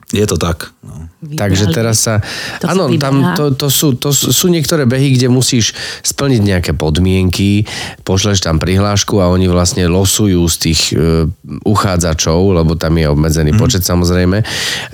Je 0.09 0.25
to 0.25 0.40
tak. 0.40 0.73
No. 0.81 1.05
Vybrali. 1.21 1.37
Takže 1.37 1.64
teraz 1.68 2.09
sa... 2.09 2.25
áno, 2.64 2.88
tam 2.97 3.37
to, 3.37 3.53
to, 3.53 3.68
sú, 3.68 3.92
to 4.01 4.09
sú 4.14 4.49
niektoré 4.49 4.88
behy, 4.88 5.12
kde 5.12 5.29
musíš 5.29 5.77
splniť 6.01 6.40
nejaké 6.40 6.73
podmienky, 6.73 7.68
pošleš 8.09 8.40
tam 8.40 8.57
prihlášku 8.57 9.21
a 9.21 9.29
oni 9.29 9.53
vlastne 9.53 9.85
losujú 9.85 10.49
z 10.49 10.57
tých 10.57 10.81
uh, 10.97 11.29
uchádzačov, 11.68 12.40
lebo 12.57 12.73
tam 12.73 12.97
je 12.97 13.05
obmedzený 13.05 13.53
mm. 13.53 13.61
počet 13.61 13.85
samozrejme. 13.85 14.40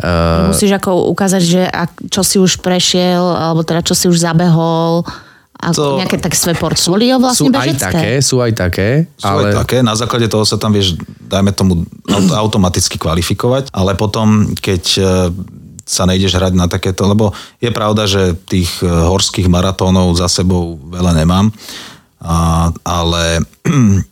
Uh, 0.03 0.51
musíš 0.51 0.75
ako 0.83 1.07
ukázať, 1.15 1.43
že 1.47 1.63
ak, 1.63 2.11
čo 2.11 2.27
si 2.27 2.43
už 2.43 2.59
prešiel, 2.59 3.23
alebo 3.23 3.63
teda 3.63 3.87
čo 3.87 3.95
si 3.95 4.11
už 4.11 4.19
zabehol, 4.19 5.07
a 5.65 5.73
to, 5.73 5.97
nejaké 5.97 6.21
tak 6.21 6.37
svoje 6.37 6.61
portfolio 6.61 7.17
vlastne 7.17 7.49
sú 7.49 7.55
bežecké? 7.57 7.89
aj 7.89 7.95
také, 7.97 8.13
sú 8.21 8.37
aj 8.45 8.53
také. 8.53 8.89
Sú 9.17 9.25
ale... 9.25 9.49
aj 9.49 9.65
také, 9.65 9.77
na 9.81 9.97
základe 9.97 10.29
toho 10.29 10.45
sa 10.45 10.61
tam 10.61 10.77
vieš, 10.77 11.01
dajme 11.25 11.51
tomu 11.57 11.89
automaticky 12.37 13.01
kvalifikovať, 13.01 13.73
ale 13.73 13.97
potom, 13.97 14.53
keď 14.61 14.83
e, 14.97 15.03
sa 15.89 16.05
nejdeš 16.05 16.37
hrať 16.37 16.53
na 16.53 16.69
takéto, 16.69 17.09
lebo 17.09 17.33
je 17.61 17.73
pravda, 17.73 18.05
že 18.05 18.37
tých 18.45 18.69
e, 18.85 18.89
horských 18.89 19.49
maratónov 19.49 20.13
za 20.21 20.29
sebou 20.29 20.77
veľa 20.93 21.17
nemám, 21.17 21.49
a, 22.21 22.69
ale 22.85 23.41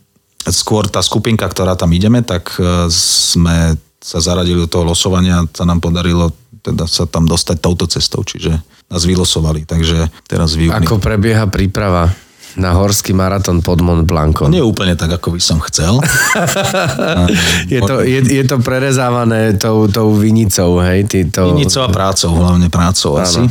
skôr 0.61 0.89
tá 0.89 0.99
skupinka, 1.05 1.45
ktorá 1.45 1.77
tam 1.77 1.93
ideme, 1.93 2.25
tak 2.25 2.57
e, 2.57 2.89
sme 2.89 3.77
sa 4.03 4.19
zaradili 4.19 4.59
do 4.59 4.67
toho 4.67 4.83
losovania, 4.83 5.47
sa 5.55 5.63
nám 5.63 5.79
podarilo 5.79 6.33
teda 6.63 6.87
sa 6.87 7.03
tam 7.03 7.27
dostať 7.27 7.59
touto 7.59 7.85
cestou, 7.85 8.23
čiže 8.23 8.55
nás 8.87 9.03
vylosovali, 9.03 9.67
takže 9.67 10.07
teraz 10.25 10.55
v 10.55 10.71
Ako 10.71 10.97
prebieha 11.03 11.45
príprava? 11.51 12.09
na 12.53 12.69
horský 12.77 13.17
maratón 13.17 13.65
pod 13.65 13.81
Mont 13.81 14.05
Blancom. 14.05 14.49
Nie 14.53 14.61
úplne 14.61 14.93
tak, 14.93 15.09
ako 15.17 15.33
by 15.33 15.41
som 15.41 15.57
chcel. 15.65 15.97
je, 17.73 17.79
to, 17.81 18.05
je, 18.05 18.19
je 18.21 18.43
to 18.45 18.61
prerezávané 18.61 19.57
tou, 19.57 19.89
tou 19.89 20.13
vinicou, 20.13 20.77
hej? 20.85 21.09
Ty 21.09 21.19
to... 21.33 21.57
Vinicou 21.57 21.81
a 21.81 21.89
prácou, 21.89 22.29
hlavne 22.37 22.69
prácou 22.69 23.17
ano. 23.17 23.25
asi. 23.25 23.41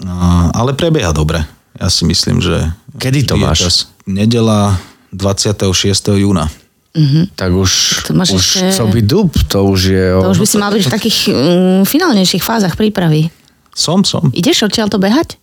No, 0.00 0.16
ale 0.56 0.72
prebieha 0.72 1.12
dobre. 1.12 1.44
Ja 1.76 1.92
si 1.92 2.08
myslím, 2.08 2.40
že... 2.40 2.72
Kedy 2.96 3.28
to 3.28 3.36
máš? 3.36 3.58
Čas. 3.68 3.76
Nedela 4.08 4.80
26. 5.12 6.16
júna. 6.16 6.48
Mm-hmm. 6.96 7.24
Tak 7.36 7.50
už, 7.52 7.72
to 8.08 8.12
už 8.16 8.30
ešte... 8.40 8.72
co 8.72 8.84
by 8.88 9.00
dub, 9.04 9.30
to 9.52 9.58
už 9.68 9.80
je... 9.92 10.06
To 10.16 10.32
už 10.32 10.40
by 10.40 10.48
si 10.48 10.56
mal 10.56 10.72
byť 10.72 10.84
v 10.88 10.92
takých 10.96 11.18
um, 11.28 11.84
finálnejších 11.84 12.40
fázach 12.40 12.72
prípravy. 12.72 13.28
Som, 13.76 14.08
som. 14.08 14.32
Ideš 14.32 14.64
odtiaľ 14.64 14.88
to 14.88 14.96
behať? 14.96 15.36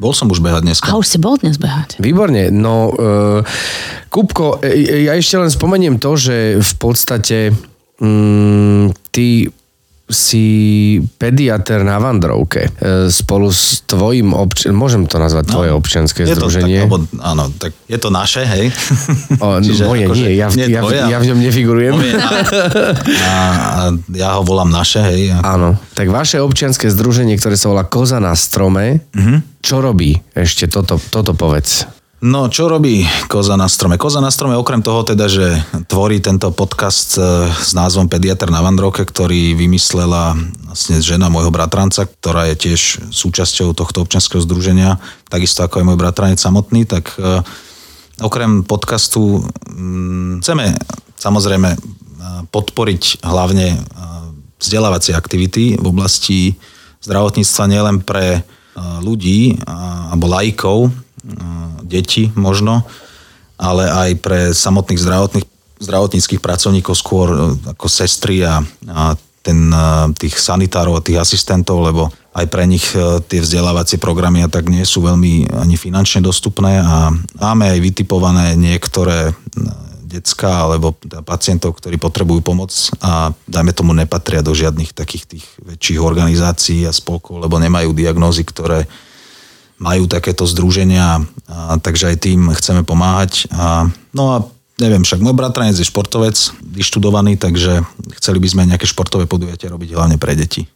Bol 0.00 0.16
som 0.16 0.32
už 0.32 0.40
behať 0.40 0.64
dneska. 0.64 0.88
A 0.88 0.96
už 0.96 1.04
si 1.04 1.18
bol 1.20 1.36
dnes 1.36 1.60
behať. 1.60 2.00
Výborne. 2.00 2.48
No, 2.48 2.88
uh, 2.94 3.44
Kupko, 4.08 4.64
e, 4.64 5.04
ja 5.04 5.12
ešte 5.18 5.36
len 5.36 5.52
spomeniem 5.52 6.00
to, 6.00 6.16
že 6.16 6.56
v 6.56 6.72
podstate 6.80 7.52
um, 8.00 8.88
ty 9.12 9.50
si 10.08 10.96
pediater 11.20 11.84
na 11.84 12.00
Vandrovke 12.00 12.64
e, 12.64 12.70
spolu 13.12 13.52
s 13.52 13.84
tvojim 13.84 14.32
obč- 14.32 14.64
môžem 14.72 15.04
to 15.04 15.20
nazvať 15.20 15.52
tvoje 15.52 15.70
no, 15.70 15.76
občianske 15.76 16.24
je 16.24 16.32
združenie? 16.32 16.80
To 16.80 16.84
tak, 16.84 16.88
alebo, 16.88 16.96
áno, 17.20 17.44
tak 17.52 17.72
je 17.84 17.98
to 18.00 18.08
naše, 18.08 18.42
hej? 18.48 18.72
O, 19.44 19.60
Čiže, 19.60 19.84
moje 19.84 20.04
akože, 20.08 20.24
nie, 20.24 20.32
ja, 20.40 20.48
nie 20.48 20.66
ja, 20.72 20.80
tvoje, 20.80 20.98
ja 21.04 21.18
v 21.20 21.26
ňom 21.28 21.38
nefigurujem. 21.44 21.94
A, 22.00 22.28
a, 23.28 23.34
a 23.36 23.82
ja 24.16 24.40
ho 24.40 24.42
volám 24.42 24.72
naše, 24.72 25.04
hej? 25.04 25.36
Áno, 25.44 25.76
tak 25.92 26.08
vaše 26.08 26.40
občianske 26.40 26.88
združenie, 26.88 27.36
ktoré 27.36 27.60
sa 27.60 27.68
volá 27.68 27.84
Koza 27.84 28.16
na 28.16 28.32
strome, 28.32 29.04
uh-huh. 29.12 29.44
čo 29.60 29.84
robí? 29.84 30.16
Ešte 30.32 30.72
toto, 30.72 30.96
toto 30.96 31.36
povedz. 31.36 31.97
No, 32.18 32.50
čo 32.50 32.66
robí 32.66 33.06
Koza 33.30 33.54
na 33.54 33.70
strome? 33.70 33.94
Koza 33.94 34.18
na 34.18 34.34
strome 34.34 34.58
okrem 34.58 34.82
toho 34.82 35.06
teda, 35.06 35.30
že 35.30 35.54
tvorí 35.86 36.18
tento 36.18 36.50
podcast 36.50 37.14
e, 37.14 37.46
s 37.46 37.78
názvom 37.78 38.10
Pediatr 38.10 38.50
na 38.50 38.58
Vandroke, 38.58 39.06
ktorý 39.06 39.54
vymyslela 39.54 40.34
vlastne 40.66 40.98
žena 40.98 41.30
môjho 41.30 41.54
bratranca, 41.54 42.10
ktorá 42.10 42.50
je 42.50 42.58
tiež 42.58 43.14
súčasťou 43.14 43.70
tohto 43.70 44.02
občanského 44.02 44.42
združenia, 44.42 44.98
takisto 45.30 45.62
ako 45.62 45.78
aj 45.78 45.86
môj 45.86 45.98
bratranec 46.02 46.42
samotný, 46.42 46.90
tak 46.90 47.14
e, 47.22 47.38
okrem 48.18 48.66
podcastu 48.66 49.38
mm, 49.70 50.42
chceme 50.42 50.74
samozrejme 51.22 51.70
e, 51.70 51.78
podporiť 52.50 53.22
hlavne 53.22 53.78
vzdelávacie 54.58 55.14
aktivity 55.14 55.78
v 55.78 55.86
oblasti 55.86 56.58
zdravotníctva 56.98 57.64
nielen 57.70 58.02
pre 58.02 58.42
ľudí 59.06 59.54
alebo 60.10 60.26
laikov, 60.26 60.90
deti 61.88 62.28
možno, 62.36 62.84
ale 63.56 63.88
aj 63.88 64.10
pre 64.20 64.40
samotných 64.52 65.00
zdravotných, 65.00 65.46
zdravotníckých 65.80 66.40
pracovníkov 66.44 66.94
skôr 66.94 67.28
e, 67.32 67.38
ako 67.72 67.86
sestry 67.88 68.44
a, 68.44 68.62
a 68.92 69.16
ten, 69.42 69.72
e, 69.72 69.88
tých 70.14 70.38
sanitárov 70.38 71.00
a 71.00 71.04
tých 71.04 71.18
asistentov, 71.18 71.82
lebo 71.82 72.12
aj 72.36 72.46
pre 72.46 72.68
nich 72.68 72.86
e, 72.94 73.18
tie 73.26 73.42
vzdelávacie 73.42 73.98
programy 73.98 74.46
a 74.46 74.52
tak 74.52 74.70
nie 74.70 74.86
sú 74.86 75.02
veľmi 75.02 75.50
ani 75.58 75.74
finančne 75.74 76.22
dostupné 76.22 76.78
a 76.78 77.10
máme 77.40 77.66
aj 77.72 77.78
vytipované 77.82 78.54
niektoré 78.54 79.34
decka 80.08 80.64
alebo 80.64 80.96
teda 80.96 81.20
pacientov, 81.20 81.76
ktorí 81.76 82.00
potrebujú 82.00 82.40
pomoc 82.40 82.72
a 83.04 83.36
dajme 83.44 83.76
tomu 83.76 83.92
nepatria 83.92 84.40
do 84.40 84.56
žiadnych 84.56 84.96
takých 84.96 85.36
tých 85.36 85.44
väčších 85.60 86.00
organizácií 86.00 86.88
a 86.88 86.92
spolkov, 86.96 87.44
lebo 87.44 87.60
nemajú 87.60 87.92
diagnózy, 87.92 88.48
ktoré 88.48 88.88
majú 89.78 90.10
takéto 90.10 90.44
združenia, 90.46 91.22
a, 91.48 91.78
takže 91.78 92.14
aj 92.14 92.16
tým 92.22 92.50
chceme 92.54 92.82
pomáhať. 92.82 93.46
A, 93.50 93.86
no 94.14 94.22
a 94.34 94.36
neviem, 94.78 95.02
však 95.02 95.22
môj 95.22 95.34
bratranec 95.34 95.74
je 95.74 95.86
športovec, 95.86 96.38
vyštudovaný, 96.62 97.38
takže 97.38 97.82
chceli 98.22 98.38
by 98.38 98.48
sme 98.48 98.70
nejaké 98.70 98.86
športové 98.86 99.26
podujatia 99.26 99.70
robiť 99.74 99.94
hlavne 99.94 100.16
pre 100.16 100.38
deti. 100.38 100.66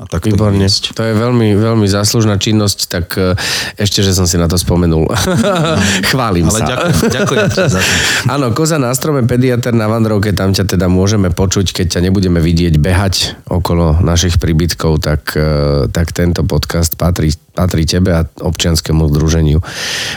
A 0.00 0.08
tak 0.08 0.24
Výborne. 0.24 0.64
To, 0.64 0.96
to 0.96 1.02
je 1.04 1.12
veľmi, 1.12 1.60
veľmi 1.60 1.84
záslužná 1.84 2.40
činnosť, 2.40 2.78
tak 2.88 3.20
e, 3.20 3.36
ešte, 3.76 4.00
že 4.00 4.16
som 4.16 4.24
si 4.24 4.40
na 4.40 4.48
to 4.48 4.56
spomenul. 4.56 5.04
Chválim 6.10 6.48
Ale 6.48 6.56
sa. 6.56 6.64
Ďakujem, 6.72 6.96
ďakujem 7.20 7.46
za 7.52 7.64
to. 7.68 7.78
Áno, 8.34 8.56
koza 8.56 8.80
na 8.80 8.96
strome 8.96 9.28
pediater 9.28 9.76
na 9.76 9.92
Vandrovke, 9.92 10.32
tam 10.32 10.56
ťa 10.56 10.64
teda 10.72 10.88
môžeme 10.88 11.28
počuť, 11.28 11.76
keď 11.76 11.86
ťa 11.92 12.00
nebudeme 12.08 12.40
vidieť 12.40 12.80
behať 12.80 13.44
okolo 13.44 14.00
našich 14.00 14.40
príbytkov, 14.40 15.04
tak, 15.04 15.36
e, 15.36 15.84
tak 15.92 16.16
tento 16.16 16.48
podcast 16.48 16.96
patrí, 16.96 17.36
patrí 17.52 17.84
tebe 17.84 18.16
a 18.16 18.24
občianskému 18.24 19.04
združeniu 19.12 19.60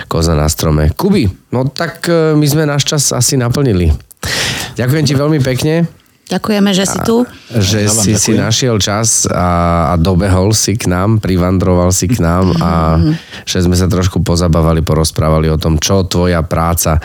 Koza 0.08 0.32
na 0.32 0.48
strome. 0.48 0.96
Kuby, 0.96 1.28
no 1.52 1.68
tak 1.68 2.08
e, 2.08 2.40
my 2.40 2.48
sme 2.48 2.64
náš 2.64 2.88
čas 2.88 3.12
asi 3.12 3.36
naplnili. 3.36 3.92
Ďakujem 4.80 5.04
ti 5.04 5.14
veľmi 5.20 5.44
pekne. 5.44 6.03
Ďakujeme, 6.34 6.70
že 6.74 6.90
si 6.90 6.98
tu. 7.06 7.22
A, 7.22 7.62
že 7.62 7.86
ja 7.86 7.94
si 7.94 8.18
ďakujem. 8.18 8.24
si 8.26 8.32
našiel 8.34 8.76
čas 8.82 9.30
a, 9.30 9.94
a 9.94 10.02
dobehol 10.02 10.50
si 10.58 10.74
k 10.74 10.90
nám, 10.90 11.22
privandroval 11.22 11.94
si 11.94 12.10
k 12.10 12.18
nám 12.18 12.58
a 12.58 12.98
mm-hmm. 12.98 13.46
že 13.46 13.62
sme 13.62 13.78
sa 13.78 13.86
trošku 13.86 14.26
pozabávali, 14.26 14.82
porozprávali 14.82 15.54
o 15.54 15.62
tom, 15.62 15.78
čo 15.78 16.02
tvoja 16.10 16.42
práca 16.42 16.98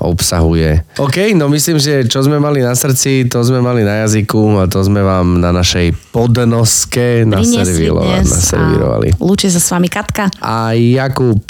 obsahuje. 0.00 0.96
OK, 0.96 1.36
no 1.36 1.52
myslím, 1.52 1.76
že 1.76 2.08
čo 2.08 2.24
sme 2.24 2.40
mali 2.40 2.64
na 2.64 2.72
srdci, 2.72 3.28
to 3.28 3.44
sme 3.44 3.60
mali 3.60 3.84
na 3.84 4.08
jazyku 4.08 4.56
a 4.56 4.64
to 4.64 4.80
sme 4.80 5.04
vám 5.04 5.44
na 5.44 5.52
našej 5.52 5.92
podnoske 6.08 7.28
naservírovali. 7.28 9.20
Lúči 9.20 9.52
sa 9.52 9.60
s 9.60 9.68
vami 9.68 9.92
Katka. 9.92 10.32
A 10.40 10.72
Jakub. 10.72 11.44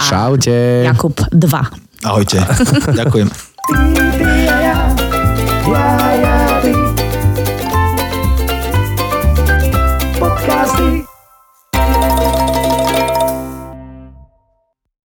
Čaute. 0.00 0.88
Jakub 0.88 1.12
2. 1.28 2.08
Ahojte. 2.08 2.40
Ďakujem. 3.04 3.28
Yeah, 5.70 6.16
yeah. 6.16 6.29